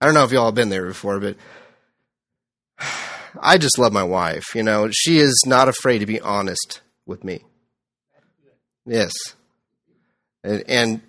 I 0.00 0.06
don't 0.06 0.14
know 0.14 0.24
if 0.24 0.32
y'all 0.32 0.46
have 0.46 0.54
been 0.54 0.70
there 0.70 0.86
before, 0.86 1.20
but 1.20 1.36
I 3.40 3.58
just 3.58 3.78
love 3.78 3.92
my 3.92 4.02
wife. 4.02 4.54
You 4.54 4.62
know, 4.62 4.90
she 4.90 5.18
is 5.18 5.44
not 5.46 5.68
afraid 5.68 5.98
to 5.98 6.06
be 6.06 6.20
honest 6.20 6.80
with 7.06 7.22
me. 7.22 7.44
Yes. 8.86 9.12
And, 10.42 10.64
and 10.66 11.00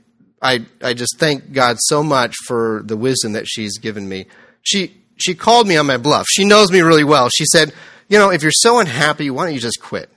I, 0.42 0.66
I 0.84 0.94
just 0.94 1.18
thank 1.18 1.52
God 1.54 1.78
so 1.80 2.04
much 2.04 2.36
for 2.46 2.84
the 2.86 2.98
wisdom 2.98 3.34
that 3.34 3.48
she's 3.48 3.78
given 3.78 4.08
me. 4.08 4.26
She, 4.62 4.96
she 5.18 5.34
called 5.34 5.68
me 5.68 5.78
on 5.78 5.88
my 5.88 5.98
bluff. 5.98 6.28
She 6.30 6.46
knows 6.46 6.72
me 6.72 6.82
really 6.82 7.04
well. 7.04 7.30
She 7.30 7.46
said, 7.46 7.74
You 8.08 8.20
know, 8.20 8.30
if 8.30 8.44
you're 8.44 8.52
so 8.52 8.80
unhappy, 8.80 9.30
why 9.30 9.46
don't 9.46 9.54
you 9.54 9.60
just 9.60 9.82
quit? 9.82 10.10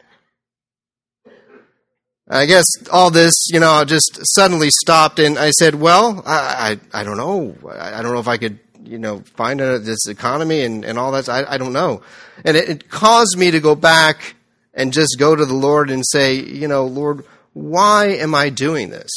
I 2.34 2.46
guess 2.46 2.66
all 2.90 3.10
this, 3.10 3.32
you 3.52 3.60
know, 3.60 3.84
just 3.84 4.18
suddenly 4.34 4.68
stopped, 4.68 5.20
and 5.20 5.38
I 5.38 5.50
said, 5.50 5.76
"Well, 5.76 6.20
I, 6.26 6.78
I, 6.92 7.00
I 7.00 7.04
don't 7.04 7.16
know. 7.16 7.56
I, 7.70 7.98
I 7.98 8.02
don't 8.02 8.12
know 8.12 8.18
if 8.18 8.26
I 8.26 8.38
could, 8.38 8.58
you 8.82 8.98
know, 8.98 9.20
find 9.36 9.60
a, 9.60 9.78
this 9.78 10.08
economy 10.08 10.62
and, 10.62 10.84
and 10.84 10.98
all 10.98 11.12
that. 11.12 11.28
I, 11.28 11.44
I 11.48 11.58
don't 11.58 11.72
know." 11.72 12.02
And 12.44 12.56
it, 12.56 12.68
it 12.68 12.90
caused 12.90 13.38
me 13.38 13.52
to 13.52 13.60
go 13.60 13.76
back 13.76 14.34
and 14.74 14.92
just 14.92 15.16
go 15.16 15.36
to 15.36 15.44
the 15.44 15.54
Lord 15.54 15.90
and 15.90 16.02
say, 16.04 16.34
"You 16.34 16.66
know, 16.66 16.86
Lord, 16.86 17.24
why 17.52 18.06
am 18.06 18.34
I 18.34 18.48
doing 18.48 18.90
this?" 18.90 19.10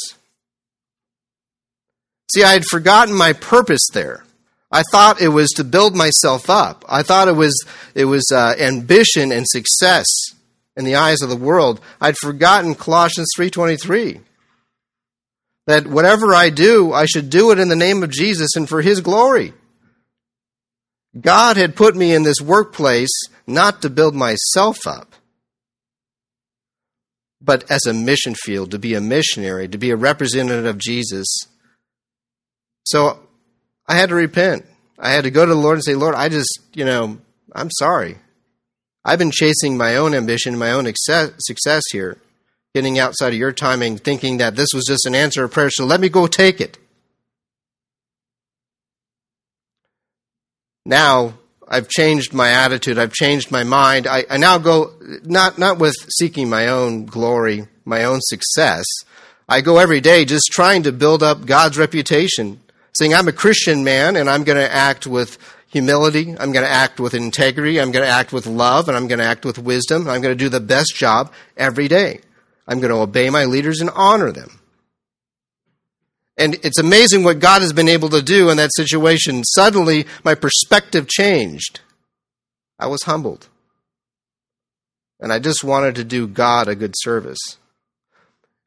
See, 2.32 2.44
I 2.44 2.52
had 2.52 2.64
forgotten 2.66 3.14
my 3.14 3.32
purpose 3.32 3.88
there. 3.92 4.22
I 4.70 4.84
thought 4.92 5.20
it 5.20 5.30
was 5.30 5.48
to 5.56 5.64
build 5.64 5.96
myself 5.96 6.48
up. 6.48 6.84
I 6.88 7.02
thought 7.02 7.26
it 7.26 7.36
was 7.36 7.66
it 7.96 8.04
was 8.04 8.30
uh, 8.30 8.54
ambition 8.60 9.32
and 9.32 9.44
success 9.48 10.06
in 10.78 10.84
the 10.84 10.94
eyes 10.94 11.20
of 11.20 11.28
the 11.28 11.36
world. 11.36 11.80
I'd 12.00 12.16
forgotten 12.16 12.76
Colossians 12.76 13.28
3:23. 13.36 14.20
That 15.66 15.86
whatever 15.86 16.34
I 16.34 16.48
do, 16.48 16.94
I 16.94 17.04
should 17.04 17.28
do 17.28 17.50
it 17.50 17.58
in 17.58 17.68
the 17.68 17.76
name 17.76 18.02
of 18.02 18.10
Jesus 18.10 18.56
and 18.56 18.66
for 18.66 18.80
his 18.80 19.02
glory. 19.02 19.52
God 21.20 21.56
had 21.56 21.76
put 21.76 21.96
me 21.96 22.14
in 22.14 22.22
this 22.22 22.40
workplace 22.40 23.10
not 23.46 23.82
to 23.82 23.90
build 23.90 24.14
myself 24.14 24.86
up, 24.86 25.14
but 27.40 27.70
as 27.70 27.84
a 27.84 27.92
mission 27.92 28.34
field, 28.34 28.70
to 28.70 28.78
be 28.78 28.94
a 28.94 29.00
missionary, 29.00 29.68
to 29.68 29.78
be 29.78 29.90
a 29.90 29.96
representative 29.96 30.64
of 30.64 30.78
Jesus. 30.78 31.26
So 32.84 33.20
I 33.86 33.96
had 33.96 34.10
to 34.10 34.14
repent. 34.14 34.64
I 34.98 35.10
had 35.10 35.24
to 35.24 35.30
go 35.30 35.44
to 35.44 35.54
the 35.54 35.60
Lord 35.60 35.76
and 35.76 35.84
say, 35.84 35.94
Lord, 35.94 36.14
I 36.14 36.28
just, 36.28 36.60
you 36.72 36.84
know, 36.84 37.18
I'm 37.52 37.70
sorry. 37.78 38.18
I've 39.08 39.18
been 39.18 39.30
chasing 39.30 39.78
my 39.78 39.96
own 39.96 40.12
ambition, 40.12 40.58
my 40.58 40.70
own 40.72 40.84
success 40.84 41.82
here, 41.90 42.18
getting 42.74 42.98
outside 42.98 43.32
of 43.32 43.38
your 43.38 43.52
timing, 43.52 43.96
thinking 43.96 44.36
that 44.36 44.54
this 44.54 44.68
was 44.74 44.84
just 44.84 45.06
an 45.06 45.14
answer 45.14 45.44
of 45.44 45.50
prayer, 45.50 45.70
so 45.70 45.86
let 45.86 45.98
me 45.98 46.10
go 46.10 46.26
take 46.26 46.60
it. 46.60 46.76
Now, 50.84 51.38
I've 51.66 51.88
changed 51.88 52.34
my 52.34 52.50
attitude, 52.50 52.98
I've 52.98 53.14
changed 53.14 53.50
my 53.50 53.64
mind. 53.64 54.06
I, 54.06 54.26
I 54.28 54.36
now 54.36 54.58
go, 54.58 54.92
not, 55.24 55.58
not 55.58 55.78
with 55.78 55.94
seeking 56.10 56.50
my 56.50 56.68
own 56.68 57.06
glory, 57.06 57.66
my 57.86 58.04
own 58.04 58.20
success. 58.20 58.84
I 59.48 59.62
go 59.62 59.78
every 59.78 60.02
day 60.02 60.26
just 60.26 60.50
trying 60.52 60.82
to 60.82 60.92
build 60.92 61.22
up 61.22 61.46
God's 61.46 61.78
reputation, 61.78 62.60
saying, 62.92 63.14
I'm 63.14 63.28
a 63.28 63.32
Christian 63.32 63.84
man 63.84 64.16
and 64.16 64.28
I'm 64.28 64.44
going 64.44 64.58
to 64.58 64.70
act 64.70 65.06
with 65.06 65.38
humility. 65.68 66.34
I'm 66.38 66.52
going 66.52 66.64
to 66.64 66.70
act 66.70 66.98
with 66.98 67.14
integrity. 67.14 67.80
I'm 67.80 67.92
going 67.92 68.04
to 68.04 68.10
act 68.10 68.32
with 68.32 68.46
love 68.46 68.88
and 68.88 68.96
I'm 68.96 69.06
going 69.06 69.18
to 69.20 69.24
act 69.24 69.44
with 69.44 69.58
wisdom. 69.58 70.08
I'm 70.08 70.20
going 70.20 70.36
to 70.36 70.44
do 70.44 70.48
the 70.48 70.60
best 70.60 70.94
job 70.96 71.32
every 71.56 71.88
day. 71.88 72.20
I'm 72.66 72.80
going 72.80 72.92
to 72.92 73.00
obey 73.00 73.30
my 73.30 73.44
leaders 73.44 73.80
and 73.80 73.90
honor 73.94 74.32
them. 74.32 74.60
And 76.36 76.54
it's 76.62 76.78
amazing 76.78 77.24
what 77.24 77.40
God 77.40 77.62
has 77.62 77.72
been 77.72 77.88
able 77.88 78.08
to 78.10 78.22
do 78.22 78.48
in 78.48 78.56
that 78.58 78.70
situation. 78.74 79.42
Suddenly, 79.44 80.06
my 80.22 80.34
perspective 80.34 81.08
changed. 81.08 81.80
I 82.78 82.86
was 82.86 83.02
humbled. 83.02 83.48
And 85.20 85.32
I 85.32 85.40
just 85.40 85.64
wanted 85.64 85.96
to 85.96 86.04
do 86.04 86.28
God 86.28 86.68
a 86.68 86.76
good 86.76 86.94
service. 86.96 87.56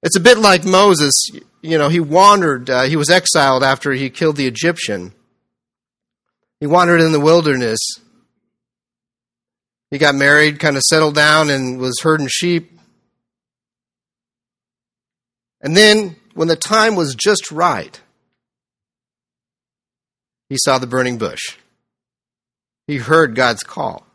It's 0.04 0.18
a 0.18 0.22
bit 0.22 0.38
like 0.38 0.66
Moses. 0.66 1.14
You 1.62 1.78
know, 1.78 1.88
he 1.88 2.02
wandered, 2.02 2.70
uh, 2.70 2.84
he 2.84 2.98
was 2.98 3.10
exiled 3.10 3.64
after 3.64 3.94
he 3.94 4.10
killed 4.10 4.36
the 4.36 4.48
Egyptian. 4.48 5.14
He 6.62 6.68
wandered 6.68 7.02
in 7.02 7.12
the 7.12 7.20
wilderness. 7.20 7.80
He 9.90 9.98
got 9.98 10.16
married, 10.16 10.60
kind 10.60 10.78
of 10.78 10.84
settled 10.84 11.16
down, 11.16 11.50
and 11.50 11.80
was 11.80 12.00
herding 12.02 12.30
sheep. 12.30 12.80
And 15.60 15.76
then, 15.76 16.16
when 16.36 16.48
the 16.48 16.56
time 16.56 16.96
was 16.96 17.16
just 17.16 17.52
right, 17.52 18.00
he 20.50 20.58
saw 20.60 20.78
the 20.78 20.88
burning 20.88 21.18
bush. 21.18 21.58
He 22.86 22.98
heard 22.98 23.36
God's 23.36 23.64
call. 23.64 24.06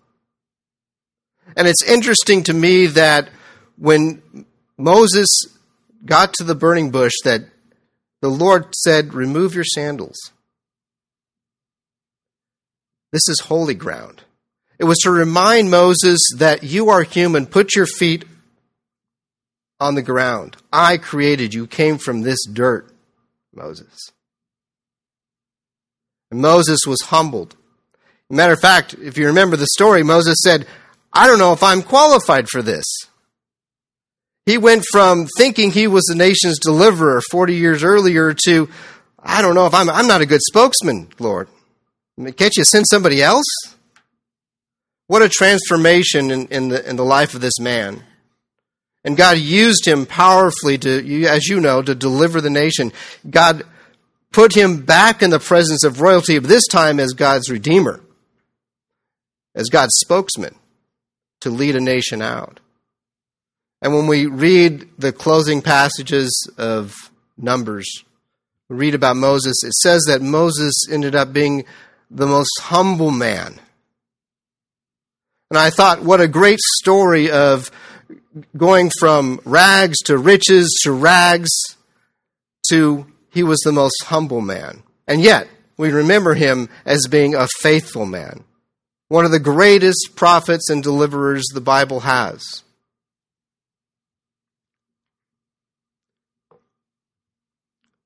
And 1.56 1.66
it's 1.66 1.82
interesting 1.82 2.44
to 2.44 2.54
me 2.54 2.86
that 2.86 3.28
when 3.76 4.46
Moses 4.78 5.28
got 6.04 6.32
to 6.34 6.44
the 6.44 6.54
burning 6.54 6.90
bush 6.90 7.14
that 7.24 7.42
the 8.20 8.28
Lord 8.28 8.72
said, 8.74 9.14
"Remove 9.14 9.54
your 9.54 9.64
sandals." 9.64 10.16
This 13.16 13.30
is 13.30 13.40
holy 13.46 13.72
ground. 13.72 14.24
It 14.78 14.84
was 14.84 14.98
to 14.98 15.10
remind 15.10 15.70
Moses 15.70 16.20
that 16.36 16.62
you 16.62 16.90
are 16.90 17.02
human. 17.02 17.46
Put 17.46 17.74
your 17.74 17.86
feet 17.86 18.26
on 19.80 19.94
the 19.94 20.02
ground. 20.02 20.58
I 20.70 20.98
created 20.98 21.54
you, 21.54 21.66
came 21.66 21.96
from 21.96 22.20
this 22.20 22.44
dirt, 22.44 22.92
Moses. 23.54 24.10
And 26.30 26.42
Moses 26.42 26.80
was 26.86 27.00
humbled. 27.04 27.56
Matter 28.28 28.52
of 28.52 28.60
fact, 28.60 28.92
if 28.92 29.16
you 29.16 29.28
remember 29.28 29.56
the 29.56 29.68
story, 29.68 30.02
Moses 30.02 30.36
said, 30.44 30.66
I 31.10 31.26
don't 31.26 31.38
know 31.38 31.54
if 31.54 31.62
I'm 31.62 31.80
qualified 31.80 32.50
for 32.50 32.60
this. 32.60 32.84
He 34.44 34.58
went 34.58 34.84
from 34.92 35.26
thinking 35.38 35.70
he 35.70 35.86
was 35.86 36.04
the 36.04 36.16
nation's 36.16 36.58
deliverer 36.58 37.22
40 37.30 37.54
years 37.54 37.82
earlier 37.82 38.34
to, 38.44 38.68
I 39.18 39.40
don't 39.40 39.54
know 39.54 39.64
if 39.64 39.72
I'm, 39.72 39.88
I'm 39.88 40.06
not 40.06 40.20
a 40.20 40.26
good 40.26 40.42
spokesman, 40.42 41.08
Lord. 41.18 41.48
Can't 42.18 42.56
you 42.56 42.64
send 42.64 42.86
somebody 42.86 43.22
else? 43.22 43.44
What 45.06 45.22
a 45.22 45.28
transformation 45.28 46.30
in, 46.30 46.46
in, 46.48 46.68
the, 46.68 46.88
in 46.88 46.96
the 46.96 47.04
life 47.04 47.34
of 47.34 47.40
this 47.40 47.60
man. 47.60 48.02
And 49.04 49.16
God 49.16 49.38
used 49.38 49.86
him 49.86 50.04
powerfully 50.04 50.78
to, 50.78 51.24
as 51.26 51.46
you 51.46 51.60
know, 51.60 51.80
to 51.82 51.94
deliver 51.94 52.40
the 52.40 52.50
nation. 52.50 52.92
God 53.28 53.62
put 54.32 54.56
him 54.56 54.84
back 54.84 55.22
in 55.22 55.30
the 55.30 55.38
presence 55.38 55.84
of 55.84 56.00
royalty, 56.00 56.38
but 56.38 56.48
this 56.48 56.66
time 56.66 56.98
as 56.98 57.12
God's 57.12 57.48
redeemer, 57.48 58.00
as 59.54 59.68
God's 59.68 59.96
spokesman 59.98 60.56
to 61.40 61.50
lead 61.50 61.76
a 61.76 61.80
nation 61.80 62.20
out. 62.20 62.58
And 63.80 63.94
when 63.94 64.06
we 64.08 64.26
read 64.26 64.88
the 64.98 65.12
closing 65.12 65.62
passages 65.62 66.50
of 66.58 66.94
Numbers, 67.38 67.86
we 68.68 68.76
read 68.76 68.94
about 68.94 69.16
Moses, 69.16 69.62
it 69.62 69.74
says 69.74 70.02
that 70.08 70.22
Moses 70.22 70.74
ended 70.90 71.14
up 71.14 71.32
being 71.32 71.64
the 72.10 72.26
most 72.26 72.52
humble 72.60 73.10
man. 73.10 73.58
And 75.50 75.58
I 75.58 75.70
thought, 75.70 76.02
what 76.02 76.20
a 76.20 76.28
great 76.28 76.60
story 76.60 77.30
of 77.30 77.70
going 78.56 78.90
from 78.98 79.40
rags 79.44 79.98
to 80.04 80.18
riches 80.18 80.76
to 80.82 80.92
rags 80.92 81.50
to 82.70 83.06
he 83.30 83.42
was 83.42 83.60
the 83.60 83.72
most 83.72 84.04
humble 84.04 84.40
man. 84.40 84.82
And 85.06 85.20
yet, 85.20 85.48
we 85.76 85.90
remember 85.90 86.34
him 86.34 86.68
as 86.84 87.06
being 87.08 87.34
a 87.34 87.48
faithful 87.60 88.06
man, 88.06 88.44
one 89.08 89.24
of 89.24 89.30
the 89.30 89.38
greatest 89.38 90.16
prophets 90.16 90.70
and 90.70 90.82
deliverers 90.82 91.44
the 91.52 91.60
Bible 91.60 92.00
has. 92.00 92.42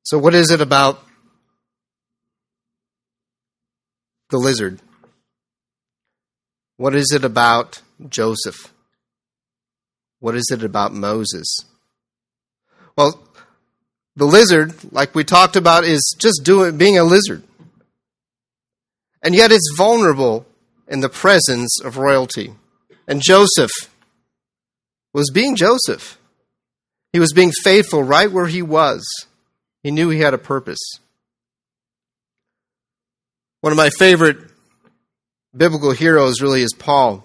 So, 0.02 0.18
what 0.18 0.34
is 0.34 0.50
it 0.50 0.60
about 0.60 1.04
the 4.30 4.38
lizard? 4.38 4.80
What 6.76 6.94
is 6.94 7.12
it 7.12 7.24
about 7.24 7.82
Joseph? 8.08 8.72
What 10.20 10.34
is 10.34 10.48
it 10.50 10.62
about 10.62 10.92
Moses? 10.92 11.64
Well, 12.96 13.22
the 14.16 14.26
lizard, 14.26 14.74
like 14.92 15.14
we 15.14 15.24
talked 15.24 15.56
about, 15.56 15.84
is 15.84 16.16
just 16.18 16.42
doing 16.44 16.76
being 16.76 16.98
a 16.98 17.04
lizard. 17.04 17.42
And 19.22 19.34
yet 19.34 19.52
it's 19.52 19.74
vulnerable 19.76 20.46
in 20.88 21.00
the 21.00 21.08
presence 21.08 21.80
of 21.82 21.96
royalty. 21.96 22.54
And 23.06 23.22
Joseph 23.22 23.70
was 25.12 25.30
being 25.30 25.56
Joseph. 25.56 26.18
He 27.12 27.20
was 27.20 27.32
being 27.32 27.52
faithful 27.62 28.02
right 28.02 28.30
where 28.30 28.46
he 28.46 28.62
was. 28.62 29.04
He 29.82 29.90
knew 29.90 30.10
he 30.10 30.20
had 30.20 30.34
a 30.34 30.38
purpose. 30.38 30.80
One 33.60 33.72
of 33.72 33.76
my 33.76 33.90
favorite 33.90 34.38
biblical 35.54 35.90
heroes 35.90 36.40
really 36.40 36.62
is 36.62 36.72
Paul. 36.78 37.24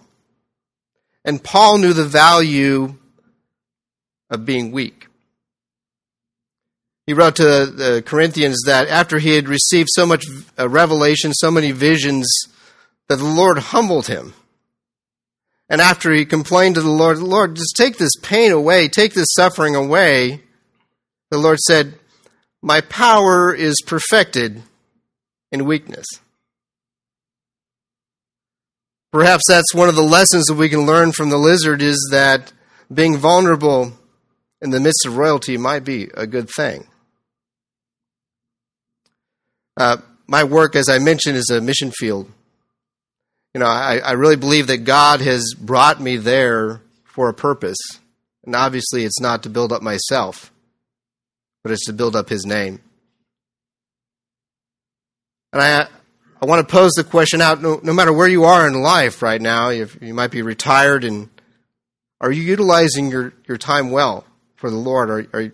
And 1.23 1.43
Paul 1.43 1.77
knew 1.77 1.93
the 1.93 2.05
value 2.05 2.95
of 4.29 4.45
being 4.45 4.71
weak. 4.71 5.07
He 7.07 7.13
wrote 7.13 7.35
to 7.37 7.67
the 7.67 8.03
Corinthians 8.05 8.63
that 8.65 8.87
after 8.87 9.19
he 9.19 9.35
had 9.35 9.47
received 9.47 9.89
so 9.91 10.05
much 10.05 10.25
uh, 10.57 10.67
revelation, 10.67 11.33
so 11.33 11.51
many 11.51 11.71
visions, 11.71 12.27
that 13.07 13.17
the 13.17 13.23
Lord 13.23 13.59
humbled 13.59 14.07
him. 14.07 14.33
And 15.69 15.81
after 15.81 16.11
he 16.11 16.25
complained 16.25 16.75
to 16.75 16.81
the 16.81 16.89
Lord, 16.89 17.19
Lord, 17.19 17.55
just 17.55 17.75
take 17.75 17.97
this 17.97 18.15
pain 18.21 18.51
away, 18.51 18.87
take 18.87 19.13
this 19.13 19.33
suffering 19.35 19.75
away, 19.75 20.41
the 21.29 21.37
Lord 21.37 21.59
said, 21.59 21.95
My 22.61 22.81
power 22.81 23.53
is 23.53 23.75
perfected 23.85 24.63
in 25.51 25.65
weakness. 25.65 26.05
Perhaps 29.15 29.43
that's 29.47 29.73
one 29.73 29.87
of 29.87 29.95
the 29.95 30.01
lessons 30.01 30.43
that 30.47 30.55
we 30.55 30.67
can 30.67 30.85
learn 30.85 31.13
from 31.13 31.29
the 31.29 31.37
lizard 31.37 31.81
is 31.81 32.09
that 32.11 32.51
being 32.93 33.15
vulnerable 33.15 33.93
in 34.61 34.71
the 34.71 34.79
midst 34.81 35.05
of 35.05 35.15
royalty 35.15 35.57
might 35.57 35.85
be 35.85 36.09
a 36.15 36.27
good 36.27 36.49
thing. 36.49 36.85
Uh, 39.77 39.95
my 40.27 40.43
work, 40.43 40.75
as 40.75 40.89
I 40.89 40.99
mentioned, 40.99 41.37
is 41.37 41.49
a 41.49 41.61
mission 41.61 41.91
field. 41.91 42.29
You 43.53 43.59
know, 43.59 43.67
I, 43.67 43.99
I 43.99 44.11
really 44.11 44.35
believe 44.35 44.67
that 44.67 44.79
God 44.79 45.21
has 45.21 45.53
brought 45.57 46.01
me 46.01 46.17
there 46.17 46.81
for 47.05 47.29
a 47.29 47.33
purpose. 47.33 47.79
And 48.45 48.53
obviously, 48.53 49.05
it's 49.05 49.21
not 49.21 49.43
to 49.43 49.49
build 49.49 49.71
up 49.71 49.81
myself, 49.81 50.51
but 51.63 51.71
it's 51.71 51.85
to 51.85 51.93
build 51.93 52.17
up 52.17 52.27
His 52.27 52.45
name. 52.45 52.81
And 55.53 55.61
I, 55.61 55.87
I 56.45 56.47
want 56.47 56.67
to 56.67 56.71
pose 56.71 56.91
the 56.91 57.03
question 57.03 57.41
out 57.41 57.59
no, 57.59 57.79
no 57.81 57.91
matter 57.91 58.13
where 58.13 58.27
you 58.27 58.43
are 58.43 58.67
in 58.67 58.79
life 58.79 59.23
right 59.23 59.41
now, 59.41 59.71
if 59.71 59.97
you 59.99 60.13
might 60.13 60.29
be 60.29 60.43
retired, 60.43 61.03
and 61.03 61.27
are 62.21 62.31
you 62.31 62.43
utilizing 62.43 63.09
your, 63.09 63.33
your 63.47 63.57
time 63.57 63.89
well 63.89 64.27
for 64.53 64.69
the 64.69 64.75
Lord? 64.75 65.09
Are, 65.09 65.27
are 65.33 65.51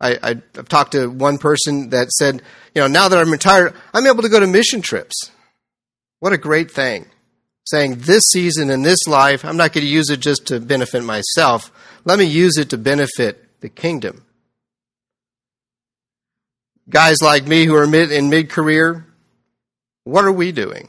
I, 0.00 0.18
I, 0.22 0.42
have 0.54 0.68
talked 0.68 0.92
to 0.92 1.08
one 1.08 1.38
person 1.38 1.90
that 1.90 2.12
said, 2.12 2.40
you 2.72 2.80
know, 2.80 2.86
now 2.86 3.08
that 3.08 3.18
I'm 3.18 3.32
retired, 3.32 3.74
I'm 3.92 4.06
able 4.06 4.22
to 4.22 4.28
go 4.28 4.38
to 4.38 4.46
mission 4.46 4.80
trips. 4.80 5.32
What 6.20 6.32
a 6.32 6.38
great 6.38 6.70
thing. 6.70 7.06
Saying 7.66 7.96
this 7.96 8.22
season 8.30 8.70
in 8.70 8.82
this 8.82 9.08
life, 9.08 9.44
I'm 9.44 9.56
not 9.56 9.72
going 9.72 9.84
to 9.84 9.90
use 9.90 10.08
it 10.08 10.20
just 10.20 10.46
to 10.46 10.60
benefit 10.60 11.02
myself. 11.02 11.72
Let 12.04 12.16
me 12.16 12.26
use 12.26 12.58
it 12.58 12.70
to 12.70 12.78
benefit 12.78 13.60
the 13.60 13.68
kingdom. 13.68 14.24
Guys 16.88 17.16
like 17.20 17.44
me 17.44 17.64
who 17.64 17.74
are 17.74 17.88
mid, 17.88 18.12
in 18.12 18.30
mid 18.30 18.50
career, 18.50 19.04
what 20.08 20.24
are 20.24 20.32
we 20.32 20.52
doing? 20.52 20.88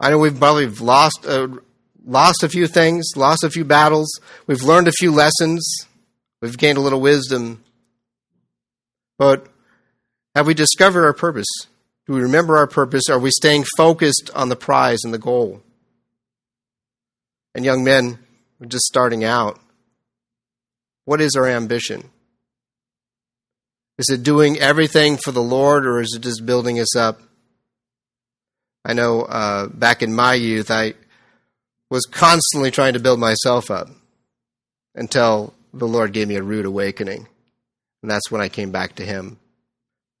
I 0.00 0.08
know 0.08 0.16
we've 0.16 0.38
probably 0.38 0.68
lost 0.68 1.26
uh, 1.28 1.48
lost 2.02 2.42
a 2.42 2.48
few 2.48 2.66
things, 2.66 3.04
lost 3.14 3.44
a 3.44 3.50
few 3.50 3.64
battles. 3.64 4.08
We've 4.46 4.62
learned 4.62 4.88
a 4.88 4.92
few 4.92 5.12
lessons. 5.12 5.86
We've 6.40 6.56
gained 6.56 6.78
a 6.78 6.80
little 6.80 7.00
wisdom. 7.02 7.62
But 9.18 9.46
have 10.34 10.46
we 10.46 10.54
discovered 10.54 11.04
our 11.04 11.12
purpose? 11.12 11.46
Do 12.06 12.14
we 12.14 12.20
remember 12.20 12.56
our 12.56 12.66
purpose? 12.66 13.04
Are 13.10 13.18
we 13.18 13.30
staying 13.30 13.64
focused 13.76 14.30
on 14.34 14.48
the 14.48 14.56
prize 14.56 15.00
and 15.04 15.12
the 15.12 15.18
goal? 15.18 15.62
And 17.54 17.66
young 17.66 17.84
men, 17.84 18.18
we're 18.58 18.68
just 18.68 18.84
starting 18.84 19.24
out. 19.24 19.60
What 21.04 21.20
is 21.20 21.36
our 21.36 21.46
ambition? 21.46 22.08
Is 23.98 24.08
it 24.08 24.22
doing 24.22 24.58
everything 24.58 25.18
for 25.18 25.32
the 25.32 25.42
Lord 25.42 25.86
or 25.86 26.00
is 26.00 26.14
it 26.16 26.22
just 26.22 26.46
building 26.46 26.80
us 26.80 26.96
up? 26.96 27.20
I 28.88 28.92
know 28.92 29.22
uh, 29.22 29.66
back 29.66 30.00
in 30.00 30.14
my 30.14 30.34
youth, 30.34 30.70
I 30.70 30.94
was 31.90 32.04
constantly 32.04 32.70
trying 32.70 32.92
to 32.92 33.00
build 33.00 33.18
myself 33.18 33.68
up 33.68 33.88
until 34.94 35.52
the 35.74 35.88
Lord 35.88 36.12
gave 36.12 36.28
me 36.28 36.36
a 36.36 36.42
rude 36.42 36.66
awakening. 36.66 37.26
And 38.02 38.10
that's 38.10 38.30
when 38.30 38.40
I 38.40 38.48
came 38.48 38.70
back 38.70 38.94
to 38.94 39.04
Him. 39.04 39.40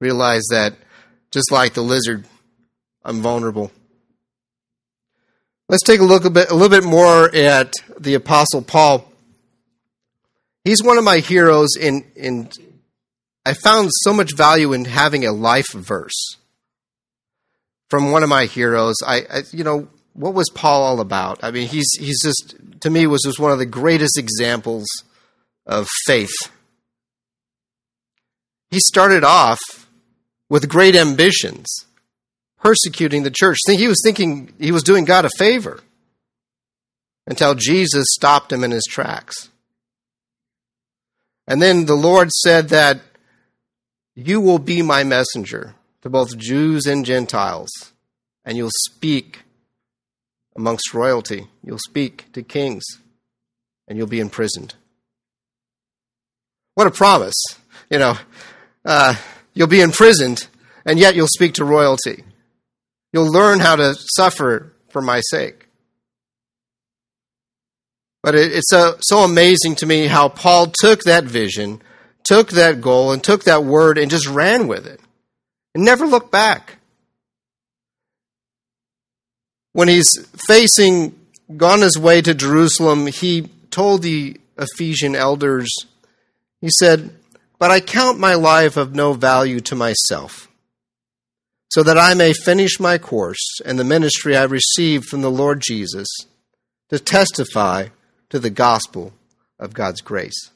Realized 0.00 0.48
that 0.50 0.74
just 1.30 1.52
like 1.52 1.74
the 1.74 1.82
lizard, 1.82 2.26
I'm 3.04 3.22
vulnerable. 3.22 3.70
Let's 5.68 5.84
take 5.84 6.00
a 6.00 6.04
look 6.04 6.24
a 6.24 6.30
bit, 6.30 6.50
a 6.50 6.54
little 6.54 6.68
bit 6.68 6.84
more 6.84 7.32
at 7.32 7.72
the 8.00 8.14
Apostle 8.14 8.62
Paul. 8.62 9.10
He's 10.64 10.82
one 10.82 10.98
of 10.98 11.04
my 11.04 11.18
heroes. 11.18 11.76
In 11.80 12.04
in, 12.16 12.48
I 13.44 13.54
found 13.54 13.90
so 13.92 14.12
much 14.12 14.34
value 14.34 14.72
in 14.72 14.86
having 14.86 15.24
a 15.24 15.30
life 15.30 15.72
verse 15.72 16.36
from 17.88 18.10
one 18.10 18.22
of 18.22 18.28
my 18.28 18.46
heroes. 18.46 18.96
I, 19.06 19.22
I, 19.30 19.42
you 19.52 19.64
know, 19.64 19.88
what 20.14 20.34
was 20.34 20.48
Paul 20.54 20.82
all 20.82 21.00
about? 21.00 21.42
I 21.42 21.50
mean, 21.50 21.68
he's 21.68 21.86
he's 21.98 22.22
just 22.22 22.54
to 22.80 22.90
me 22.90 23.06
was 23.06 23.22
just 23.24 23.38
one 23.38 23.52
of 23.52 23.58
the 23.58 23.66
greatest 23.66 24.18
examples 24.18 24.86
of 25.66 25.88
faith. 26.06 26.34
He 28.70 28.80
started 28.80 29.24
off 29.24 29.60
with 30.48 30.68
great 30.68 30.96
ambitions, 30.96 31.66
persecuting 32.58 33.22
the 33.22 33.30
church. 33.30 33.58
He 33.68 33.88
was 33.88 34.00
thinking 34.04 34.52
he 34.58 34.72
was 34.72 34.82
doing 34.82 35.04
God 35.04 35.24
a 35.24 35.30
favor 35.36 35.80
until 37.26 37.54
Jesus 37.54 38.06
stopped 38.10 38.52
him 38.52 38.64
in 38.64 38.70
his 38.70 38.86
tracks. 38.88 39.50
And 41.48 41.62
then 41.62 41.86
the 41.86 41.94
Lord 41.94 42.30
said 42.32 42.70
that 42.70 43.00
you 44.14 44.40
will 44.40 44.58
be 44.58 44.82
my 44.82 45.04
messenger 45.04 45.74
to 46.02 46.10
both 46.10 46.36
Jews 46.36 46.86
and 46.86 47.04
Gentiles, 47.04 47.70
and 48.44 48.56
you'll 48.56 48.70
speak 48.84 49.42
amongst 50.56 50.94
royalty. 50.94 51.48
You'll 51.64 51.78
speak 51.78 52.32
to 52.32 52.42
kings, 52.42 52.84
and 53.88 53.98
you'll 53.98 54.06
be 54.06 54.20
imprisoned. 54.20 54.74
What 56.74 56.86
a 56.86 56.90
promise. 56.90 57.34
You 57.90 57.98
know, 57.98 58.16
uh, 58.84 59.14
you'll 59.54 59.68
be 59.68 59.80
imprisoned, 59.80 60.48
and 60.84 60.98
yet 60.98 61.14
you'll 61.14 61.28
speak 61.28 61.54
to 61.54 61.64
royalty. 61.64 62.24
You'll 63.12 63.30
learn 63.30 63.60
how 63.60 63.76
to 63.76 63.94
suffer 64.14 64.72
for 64.90 65.00
my 65.00 65.20
sake. 65.30 65.68
But 68.22 68.34
it, 68.34 68.52
it's 68.52 68.70
so, 68.70 68.96
so 69.00 69.20
amazing 69.20 69.76
to 69.76 69.86
me 69.86 70.06
how 70.06 70.28
Paul 70.28 70.72
took 70.80 71.04
that 71.04 71.24
vision, 71.24 71.80
took 72.24 72.50
that 72.50 72.80
goal, 72.80 73.12
and 73.12 73.22
took 73.22 73.44
that 73.44 73.64
word 73.64 73.98
and 73.98 74.10
just 74.10 74.26
ran 74.26 74.66
with 74.66 74.86
it 74.86 75.00
and 75.76 75.84
never 75.84 76.06
look 76.06 76.30
back. 76.30 76.78
When 79.74 79.88
he's 79.88 80.08
facing, 80.48 81.14
gone 81.54 81.82
his 81.82 81.98
way 81.98 82.22
to 82.22 82.32
Jerusalem, 82.32 83.08
he 83.08 83.50
told 83.70 84.00
the 84.00 84.40
Ephesian 84.56 85.14
elders, 85.14 85.68
he 86.62 86.70
said, 86.78 87.10
But 87.58 87.70
I 87.70 87.80
count 87.80 88.18
my 88.18 88.32
life 88.32 88.78
of 88.78 88.94
no 88.94 89.12
value 89.12 89.60
to 89.60 89.74
myself, 89.74 90.48
so 91.68 91.82
that 91.82 91.98
I 91.98 92.14
may 92.14 92.32
finish 92.32 92.80
my 92.80 92.96
course 92.96 93.60
and 93.62 93.78
the 93.78 93.84
ministry 93.84 94.34
I 94.34 94.44
received 94.44 95.04
from 95.04 95.20
the 95.20 95.30
Lord 95.30 95.60
Jesus 95.60 96.08
to 96.88 96.98
testify 96.98 97.88
to 98.30 98.38
the 98.38 98.48
gospel 98.48 99.12
of 99.58 99.74
God's 99.74 100.00
grace. 100.00 100.52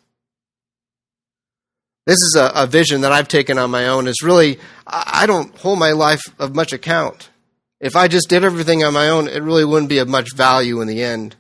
This 2.11 2.23
is 2.23 2.37
a, 2.41 2.51
a, 2.57 2.67
vision 2.67 3.03
that 3.03 3.13
I've 3.13 3.29
taken 3.29 3.57
on 3.57 3.71
my 3.71 3.87
own. 3.87 4.09
It's 4.09 4.25
really, 4.25 4.59
I 4.85 5.27
don't 5.27 5.57
hold 5.57 5.79
my 5.79 5.93
life 5.93 6.23
of 6.41 6.57
much 6.57 6.73
account. 6.73 7.31
If 7.79 7.95
I 7.95 8.09
just 8.09 8.29
did 8.29 8.43
everything 8.43 8.83
on 8.83 8.95
my 8.95 9.11
own, 9.11 9.29
it 9.29 9.45
really 9.45 9.65
wouldn't 9.65 9.89
be 9.89 9.99
of 9.99 10.09
much 10.09 10.35
value 10.35 10.81
in 10.81 10.89
the 10.89 11.05
end. 11.05 11.37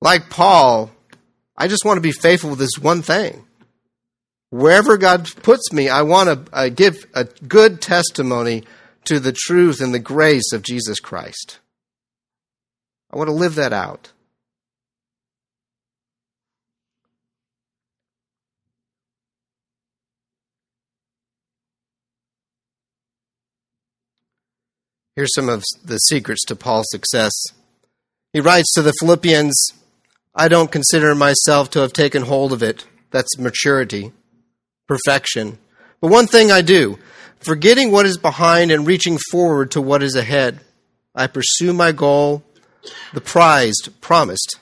Like 0.00 0.28
Paul, 0.28 0.90
I 1.56 1.68
just 1.68 1.84
want 1.84 1.98
to 1.98 2.00
be 2.00 2.10
faithful 2.10 2.50
with 2.50 2.58
this 2.58 2.76
one 2.80 3.00
thing. 3.00 3.44
Wherever 4.50 4.96
God 4.96 5.30
puts 5.44 5.72
me, 5.72 5.88
I 5.88 6.02
want 6.02 6.48
to 6.48 6.52
uh, 6.52 6.70
give 6.70 7.06
a 7.14 7.22
good 7.46 7.80
testimony 7.80 8.64
to 9.04 9.20
the 9.20 9.32
truth 9.32 9.80
and 9.80 9.94
the 9.94 10.00
grace 10.00 10.52
of 10.52 10.62
Jesus 10.62 10.98
Christ. 10.98 11.60
I 13.12 13.18
want 13.18 13.28
to 13.28 13.34
live 13.34 13.54
that 13.54 13.72
out. 13.72 14.10
Here's 25.16 25.34
some 25.34 25.48
of 25.48 25.62
the 25.84 25.98
secrets 25.98 26.44
to 26.46 26.56
Paul's 26.56 26.86
success. 26.90 27.32
He 28.32 28.40
writes 28.40 28.72
to 28.74 28.82
the 28.82 28.94
Philippians, 28.98 29.54
I 30.34 30.48
don't 30.48 30.72
consider 30.72 31.14
myself 31.14 31.70
to 31.70 31.80
have 31.80 31.92
taken 31.92 32.22
hold 32.22 32.52
of 32.52 32.62
it. 32.62 32.84
That's 33.12 33.38
maturity, 33.38 34.10
perfection. 34.88 35.58
But 36.00 36.10
one 36.10 36.26
thing 36.26 36.50
I 36.50 36.62
do, 36.62 36.98
forgetting 37.38 37.92
what 37.92 38.06
is 38.06 38.18
behind 38.18 38.72
and 38.72 38.86
reaching 38.86 39.18
forward 39.30 39.70
to 39.70 39.80
what 39.80 40.02
is 40.02 40.16
ahead, 40.16 40.58
I 41.14 41.28
pursue 41.28 41.72
my 41.72 41.92
goal 41.92 42.42
the 43.12 43.20
prized 43.20 43.90
promised 44.00 44.58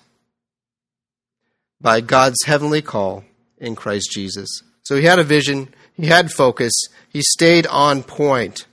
by 1.81 2.03
God's 2.03 2.45
heavenly 2.45 2.83
call 2.83 3.25
in 3.57 3.75
Christ 3.75 4.11
Jesus. 4.13 4.63
So 4.83 4.97
he 4.97 5.05
had 5.05 5.19
a 5.19 5.25
vision, 5.25 5.73
he 5.95 6.07
had 6.07 6.31
focus, 6.31 6.73
he 7.09 7.23
stayed 7.23 7.67
on 7.67 8.03
point. 8.03 8.67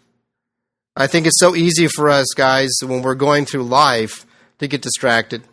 I 1.00 1.08
think 1.08 1.26
it's 1.26 1.40
so 1.40 1.56
easy 1.56 1.88
for 1.88 2.10
us, 2.10 2.28
guys, 2.36 2.68
when 2.84 3.02
we're 3.02 3.16
going 3.16 3.46
through 3.46 3.64
life 3.64 4.26
to 4.58 4.68
get 4.68 4.82
distracted, 4.82 5.44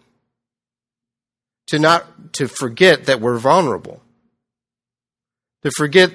to 1.69 1.79
not 1.79 2.33
to 2.33 2.49
forget 2.49 3.05
that 3.05 3.21
we're 3.21 3.39
vulnerable, 3.39 4.03
to 5.63 5.71
forget 5.77 6.11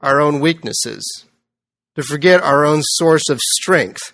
our 0.00 0.20
own 0.20 0.38
weaknesses, 0.38 1.04
to 1.96 2.04
forget 2.04 2.40
our 2.40 2.64
own 2.64 2.82
source 2.84 3.28
of 3.28 3.40
strength. 3.40 4.12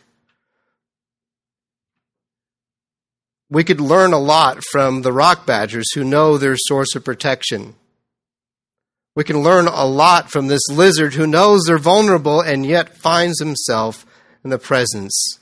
We 3.51 3.65
could 3.65 3.83
learn 3.83 4.15
a 4.15 4.19
lot 4.19 4.63
from 4.73 5.03
the 5.03 5.13
rock 5.13 5.45
badgers 5.45 5.93
who 5.93 6.05
know 6.05 6.39
their 6.39 6.57
source 6.57 6.95
of 6.95 7.05
protection. 7.05 7.75
We 9.15 9.25
can 9.25 9.43
learn 9.43 9.67
a 9.67 9.85
lot 9.85 10.31
from 10.31 10.47
this 10.47 10.67
lizard 10.71 11.13
who 11.13 11.27
knows 11.27 11.65
they're 11.67 11.77
vulnerable 11.77 12.41
and 12.41 12.65
yet 12.65 12.97
finds 12.97 13.39
himself 13.41 14.07
in 14.45 14.51
the 14.51 14.59
presence 14.59 15.39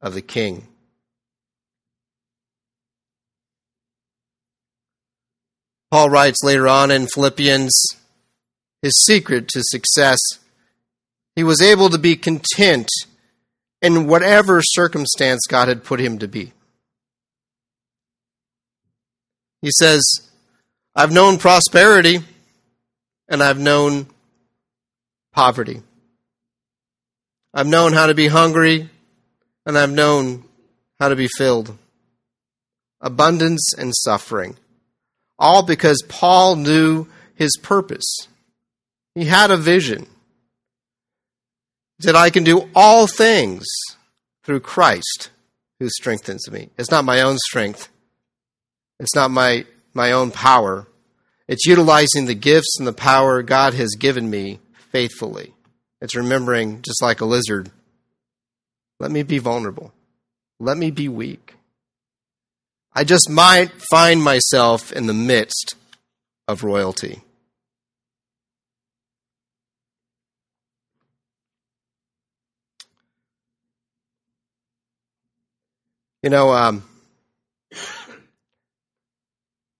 of 0.00 0.14
the 0.14 0.22
king. 0.22 0.66
Paul 5.90 6.10
writes 6.10 6.42
later 6.42 6.66
on 6.66 6.90
in 6.90 7.06
Philippians 7.06 7.72
his 8.82 9.04
secret 9.04 9.48
to 9.48 9.62
success. 9.62 10.18
He 11.34 11.44
was 11.44 11.60
able 11.60 11.90
to 11.90 11.98
be 11.98 12.16
content 12.16 12.88
in 13.82 14.06
whatever 14.06 14.62
circumstance 14.62 15.46
God 15.46 15.68
had 15.68 15.84
put 15.84 16.00
him 16.00 16.18
to 16.18 16.28
be. 16.28 16.52
He 19.62 19.70
says, 19.78 20.02
I've 20.94 21.12
known 21.12 21.38
prosperity 21.38 22.20
and 23.28 23.42
I've 23.42 23.58
known 23.58 24.06
poverty. 25.32 25.82
I've 27.56 27.66
known 27.66 27.94
how 27.94 28.04
to 28.04 28.14
be 28.14 28.26
hungry 28.26 28.90
and 29.64 29.78
I've 29.78 29.90
known 29.90 30.44
how 31.00 31.08
to 31.08 31.16
be 31.16 31.26
filled. 31.38 31.74
Abundance 33.00 33.72
and 33.72 33.94
suffering. 33.96 34.58
All 35.38 35.62
because 35.62 36.04
Paul 36.06 36.56
knew 36.56 37.06
his 37.34 37.56
purpose. 37.56 38.28
He 39.14 39.24
had 39.24 39.50
a 39.50 39.56
vision. 39.56 40.06
That 42.00 42.14
I 42.14 42.28
can 42.28 42.44
do 42.44 42.68
all 42.74 43.06
things 43.06 43.64
through 44.44 44.60
Christ 44.60 45.30
who 45.80 45.88
strengthens 45.88 46.50
me. 46.50 46.68
It's 46.76 46.90
not 46.90 47.06
my 47.06 47.22
own 47.22 47.38
strength. 47.38 47.88
It's 49.00 49.14
not 49.14 49.30
my, 49.30 49.64
my 49.94 50.12
own 50.12 50.30
power. 50.30 50.86
It's 51.48 51.64
utilizing 51.64 52.26
the 52.26 52.34
gifts 52.34 52.76
and 52.78 52.86
the 52.86 52.92
power 52.92 53.42
God 53.42 53.72
has 53.72 53.96
given 53.98 54.28
me 54.28 54.60
faithfully. 54.92 55.54
It's 56.06 56.14
remembering, 56.14 56.82
just 56.82 57.02
like 57.02 57.20
a 57.20 57.24
lizard, 57.24 57.68
let 59.00 59.10
me 59.10 59.24
be 59.24 59.38
vulnerable. 59.38 59.92
Let 60.60 60.76
me 60.76 60.92
be 60.92 61.08
weak. 61.08 61.54
I 62.94 63.02
just 63.02 63.28
might 63.28 63.72
find 63.90 64.22
myself 64.22 64.92
in 64.92 65.08
the 65.08 65.12
midst 65.12 65.74
of 66.46 66.62
royalty. 66.62 67.22
You 76.22 76.30
know, 76.30 76.52
um, 76.52 76.84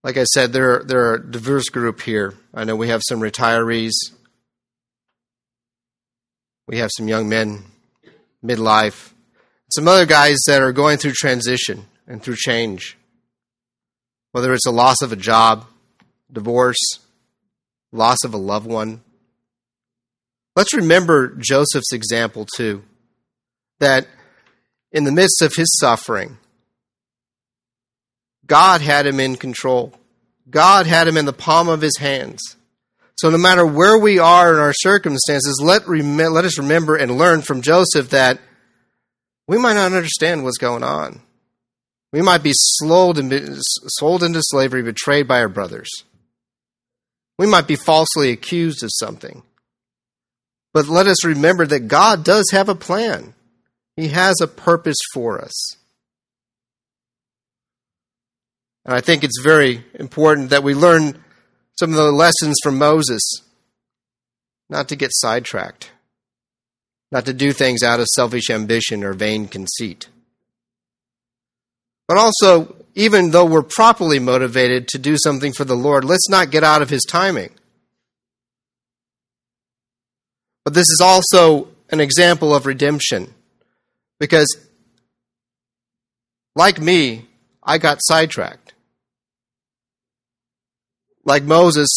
like 0.02 0.16
I 0.16 0.24
said, 0.24 0.52
there 0.52 0.82
there 0.82 1.10
are 1.10 1.14
a 1.14 1.30
diverse 1.30 1.68
group 1.68 2.00
here. 2.00 2.34
I 2.52 2.64
know 2.64 2.74
we 2.74 2.88
have 2.88 3.02
some 3.08 3.20
retirees. 3.20 3.92
We 6.66 6.78
have 6.78 6.90
some 6.96 7.08
young 7.08 7.28
men, 7.28 7.64
midlife, 8.44 9.12
some 9.72 9.86
other 9.86 10.06
guys 10.06 10.36
that 10.46 10.62
are 10.62 10.72
going 10.72 10.98
through 10.98 11.12
transition 11.12 11.86
and 12.06 12.22
through 12.22 12.36
change. 12.36 12.96
Whether 14.32 14.52
it's 14.52 14.66
a 14.66 14.72
loss 14.72 15.00
of 15.00 15.12
a 15.12 15.16
job, 15.16 15.66
divorce, 16.30 16.98
loss 17.92 18.18
of 18.24 18.34
a 18.34 18.38
loved 18.38 18.66
one. 18.66 19.02
Let's 20.54 20.74
remember 20.74 21.28
Joseph's 21.36 21.92
example 21.92 22.46
too. 22.56 22.82
That 23.78 24.06
in 24.92 25.04
the 25.04 25.12
midst 25.12 25.42
of 25.42 25.52
his 25.54 25.68
suffering, 25.78 26.38
God 28.46 28.80
had 28.80 29.06
him 29.06 29.20
in 29.20 29.36
control. 29.36 29.92
God 30.48 30.86
had 30.86 31.08
him 31.08 31.16
in 31.16 31.26
the 31.26 31.32
palm 31.32 31.68
of 31.68 31.80
his 31.80 31.98
hands. 31.98 32.56
So 33.16 33.30
no 33.30 33.38
matter 33.38 33.64
where 33.64 33.98
we 33.98 34.18
are 34.18 34.52
in 34.52 34.60
our 34.60 34.74
circumstances, 34.74 35.60
let, 35.62 35.88
rem- 35.88 36.16
let 36.16 36.44
us 36.44 36.58
remember 36.58 36.96
and 36.96 37.16
learn 37.16 37.42
from 37.42 37.62
Joseph 37.62 38.10
that 38.10 38.38
we 39.48 39.58
might 39.58 39.74
not 39.74 39.92
understand 39.92 40.44
what's 40.44 40.58
going 40.58 40.82
on. 40.82 41.22
We 42.12 42.20
might 42.20 42.42
be 42.42 42.52
sold, 42.54 43.18
sold 43.88 44.22
into 44.22 44.40
slavery, 44.42 44.82
betrayed 44.82 45.26
by 45.26 45.40
our 45.40 45.48
brothers. 45.48 45.88
We 47.38 47.46
might 47.46 47.66
be 47.66 47.76
falsely 47.76 48.30
accused 48.30 48.82
of 48.82 48.90
something. 48.92 49.42
But 50.72 50.88
let 50.88 51.06
us 51.06 51.24
remember 51.24 51.66
that 51.66 51.88
God 51.88 52.22
does 52.24 52.50
have 52.52 52.68
a 52.68 52.74
plan. 52.74 53.34
He 53.96 54.08
has 54.08 54.40
a 54.40 54.46
purpose 54.46 54.98
for 55.14 55.40
us. 55.40 55.76
And 58.84 58.94
I 58.94 59.00
think 59.00 59.24
it's 59.24 59.40
very 59.42 59.84
important 59.94 60.50
that 60.50 60.62
we 60.62 60.74
learn 60.74 61.22
some 61.78 61.90
of 61.90 61.96
the 61.96 62.12
lessons 62.12 62.56
from 62.62 62.78
Moses 62.78 63.22
not 64.68 64.88
to 64.88 64.96
get 64.96 65.10
sidetracked, 65.12 65.90
not 67.12 67.26
to 67.26 67.32
do 67.32 67.52
things 67.52 67.82
out 67.82 68.00
of 68.00 68.06
selfish 68.06 68.50
ambition 68.50 69.04
or 69.04 69.12
vain 69.12 69.46
conceit. 69.46 70.08
But 72.08 72.18
also, 72.18 72.76
even 72.94 73.30
though 73.30 73.44
we're 73.44 73.62
properly 73.62 74.18
motivated 74.18 74.88
to 74.88 74.98
do 74.98 75.16
something 75.18 75.52
for 75.52 75.64
the 75.64 75.76
Lord, 75.76 76.04
let's 76.04 76.28
not 76.28 76.50
get 76.50 76.64
out 76.64 76.82
of 76.82 76.90
His 76.90 77.02
timing. 77.02 77.50
But 80.64 80.74
this 80.74 80.88
is 80.88 81.00
also 81.02 81.68
an 81.90 82.00
example 82.00 82.54
of 82.54 82.66
redemption 82.66 83.32
because, 84.18 84.56
like 86.56 86.80
me, 86.80 87.26
I 87.62 87.78
got 87.78 87.98
sidetracked. 88.00 88.65
Like 91.26 91.42
Moses, 91.42 91.88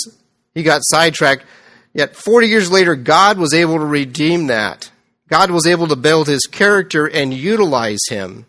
he 0.54 0.64
got 0.64 0.82
sidetracked. 0.84 1.46
Yet 1.94 2.16
40 2.16 2.48
years 2.48 2.70
later, 2.70 2.96
God 2.96 3.38
was 3.38 3.54
able 3.54 3.78
to 3.78 3.86
redeem 3.86 4.48
that. 4.48 4.92
God 5.30 5.52
was 5.52 5.68
able 5.68 5.88
to 5.88 5.96
build 5.96 6.28
his 6.28 6.48
character 6.52 7.06
and 7.06 7.34
utilize 7.34 8.00
him, 8.10 8.48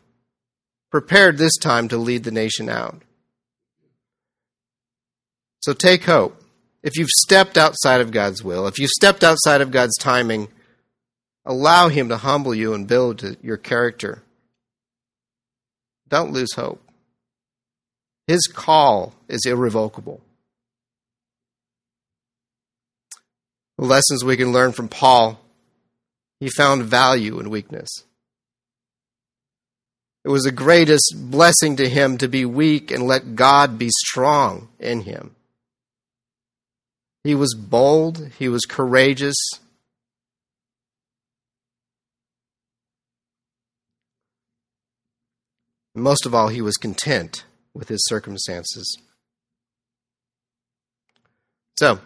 prepared 0.91 1.37
this 1.37 1.57
time 1.59 1.89
to 1.89 1.99
lead 1.99 2.25
the 2.25 2.31
nation 2.31 2.71
out. 2.71 3.03
So 5.61 5.75
take 5.75 6.05
hope. 6.05 6.43
If 6.83 6.97
you've 6.97 7.11
stepped 7.11 7.59
outside 7.59 8.01
of 8.01 8.11
God's 8.11 8.43
will, 8.43 8.67
if 8.67 8.79
you've 8.79 8.89
stepped 8.89 9.23
outside 9.23 9.61
of 9.61 9.71
God's 9.71 9.97
timing, 9.99 10.49
allow 11.45 11.89
him 11.89 12.09
to 12.09 12.17
humble 12.17 12.55
you 12.55 12.73
and 12.73 12.89
build 12.89 13.37
your 13.43 13.59
character. 13.59 14.23
Don't 16.09 16.33
lose 16.33 16.55
hope. 16.55 16.83
His 18.27 18.47
call 18.47 19.13
is 19.29 19.45
irrevocable. 19.45 20.23
Lessons 23.87 24.25
we 24.25 24.37
can 24.37 24.53
learn 24.53 24.73
from 24.73 24.89
Paul 24.89 25.41
he 26.41 26.49
found 26.49 26.85
value 26.85 27.39
in 27.39 27.51
weakness. 27.51 28.05
It 30.25 30.31
was 30.31 30.43
the 30.43 30.53
greatest 30.53 31.15
blessing 31.17 31.77
to 31.77 31.89
him 31.89 32.19
to 32.19 32.29
be 32.29 32.45
weak 32.45 32.91
and 32.91 33.07
let 33.07 33.37
God 33.37 33.79
be 33.79 33.89
strong 33.91 34.69
in 34.79 35.03
him. 35.03 35.35
He 37.25 37.35
was 37.35 37.55
bold, 37.55 38.31
he 38.39 38.49
was 38.49 38.65
courageous. 38.65 39.37
most 45.95 46.25
of 46.25 46.35
all, 46.35 46.49
he 46.49 46.63
was 46.63 46.77
content 46.77 47.45
with 47.75 47.89
his 47.89 48.07
circumstances. 48.07 48.97
So, 51.79 52.01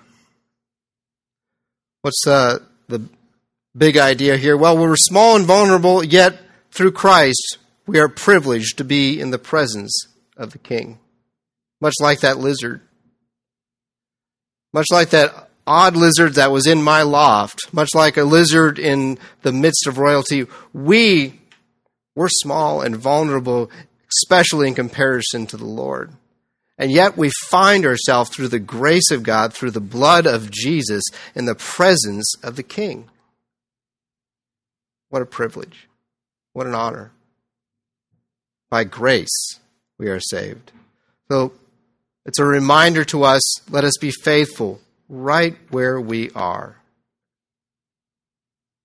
what's 2.04 2.26
uh, 2.26 2.58
the 2.86 3.08
big 3.74 3.96
idea 3.96 4.36
here? 4.36 4.58
Well, 4.58 4.76
we're 4.76 4.94
small 4.94 5.36
and 5.36 5.46
vulnerable, 5.46 6.04
yet 6.04 6.38
through 6.70 6.92
Christ, 6.92 7.56
we 7.86 7.98
are 7.98 8.10
privileged 8.10 8.76
to 8.76 8.84
be 8.84 9.18
in 9.18 9.30
the 9.30 9.38
presence 9.38 10.08
of 10.36 10.52
the 10.52 10.58
King. 10.58 10.98
Much 11.80 11.94
like 12.00 12.20
that 12.20 12.36
lizard. 12.36 12.82
Much 14.74 14.88
like 14.90 15.10
that 15.10 15.48
odd 15.66 15.96
lizard 15.96 16.34
that 16.34 16.52
was 16.52 16.66
in 16.66 16.82
my 16.82 17.00
loft, 17.00 17.72
much 17.72 17.94
like 17.94 18.18
a 18.18 18.24
lizard 18.24 18.78
in 18.78 19.18
the 19.40 19.52
midst 19.52 19.86
of 19.86 19.96
royalty, 19.96 20.46
we 20.74 21.40
we're 22.14 22.28
small 22.28 22.82
and 22.82 22.94
vulnerable, 22.94 23.70
especially 24.20 24.68
in 24.68 24.74
comparison 24.74 25.46
to 25.46 25.56
the 25.56 25.64
Lord. 25.64 26.12
And 26.76 26.90
yet 26.90 27.16
we 27.16 27.30
find 27.48 27.86
ourselves 27.86 28.30
through 28.30 28.48
the 28.48 28.58
grace 28.58 29.10
of 29.10 29.22
God, 29.22 29.52
through 29.52 29.70
the 29.70 29.80
blood 29.80 30.26
of 30.26 30.50
Jesus, 30.50 31.04
in 31.34 31.44
the 31.44 31.54
presence 31.54 32.34
of 32.42 32.56
the 32.56 32.62
King. 32.62 33.08
What 35.08 35.22
a 35.22 35.26
privilege. 35.26 35.88
What 36.52 36.66
an 36.66 36.74
honor. 36.74 37.12
By 38.70 38.84
grace, 38.84 39.60
we 39.98 40.08
are 40.08 40.18
saved. 40.18 40.72
So 41.30 41.52
it's 42.26 42.40
a 42.40 42.44
reminder 42.44 43.04
to 43.06 43.22
us 43.22 43.42
let 43.70 43.84
us 43.84 43.96
be 44.00 44.10
faithful 44.10 44.80
right 45.08 45.56
where 45.70 46.00
we 46.00 46.30
are. 46.30 46.76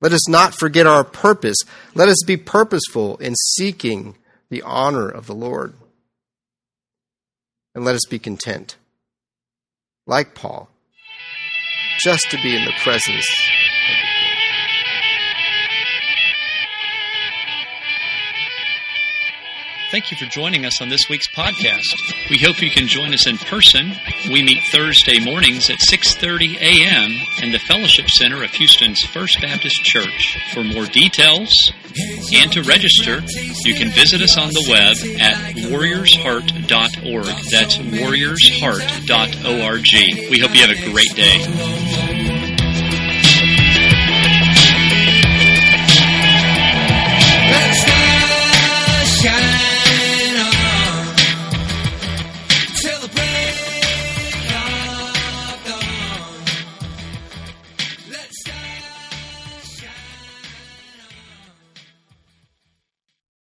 Let 0.01 0.13
us 0.13 0.29
not 0.29 0.53
forget 0.53 0.87
our 0.87 1.03
purpose. 1.03 1.57
Let 1.93 2.07
us 2.09 2.23
be 2.25 2.37
purposeful 2.37 3.17
in 3.17 3.35
seeking 3.35 4.15
the 4.49 4.61
honor 4.61 5.09
of 5.09 5.25
the 5.27 5.35
Lord. 5.35 5.73
And 7.75 7.85
let 7.85 7.95
us 7.95 8.05
be 8.09 8.19
content, 8.19 8.77
like 10.07 10.35
Paul, 10.35 10.69
just 12.03 12.29
to 12.31 12.37
be 12.41 12.55
in 12.55 12.65
the 12.65 12.73
presence 12.83 13.27
Thank 19.91 20.11
you 20.11 20.17
for 20.17 20.25
joining 20.25 20.65
us 20.65 20.81
on 20.81 20.89
this 20.89 21.09
week's 21.09 21.27
podcast. 21.27 21.95
We 22.29 22.37
hope 22.37 22.61
you 22.61 22.69
can 22.69 22.85
join 22.87 23.11
us 23.11 23.25
in 23.25 23.39
person. 23.39 23.91
We 24.31 24.43
meet 24.43 24.61
Thursday 24.71 25.19
mornings 25.19 25.71
at 25.71 25.79
6:30 25.79 26.57
a.m. 26.57 27.11
in 27.41 27.51
the 27.51 27.57
Fellowship 27.57 28.07
Center 28.07 28.43
of 28.43 28.51
Houston's 28.51 29.03
First 29.03 29.41
Baptist 29.41 29.83
Church. 29.83 30.37
For 30.53 30.63
more 30.63 30.85
details 30.85 31.73
and 32.33 32.51
to 32.51 32.61
register, 32.61 33.23
you 33.65 33.73
can 33.73 33.89
visit 33.89 34.21
us 34.21 34.37
on 34.37 34.49
the 34.49 34.63
web 34.69 34.95
at 35.19 35.55
warriorsheart.org. 35.71 37.25
That's 37.49 37.77
warriorsheart.org. 37.77 40.29
We 40.29 40.37
hope 40.39 40.53
you 40.53 40.61
have 40.61 40.69
a 40.69 40.91
great 40.91 41.15
day. 41.15 41.78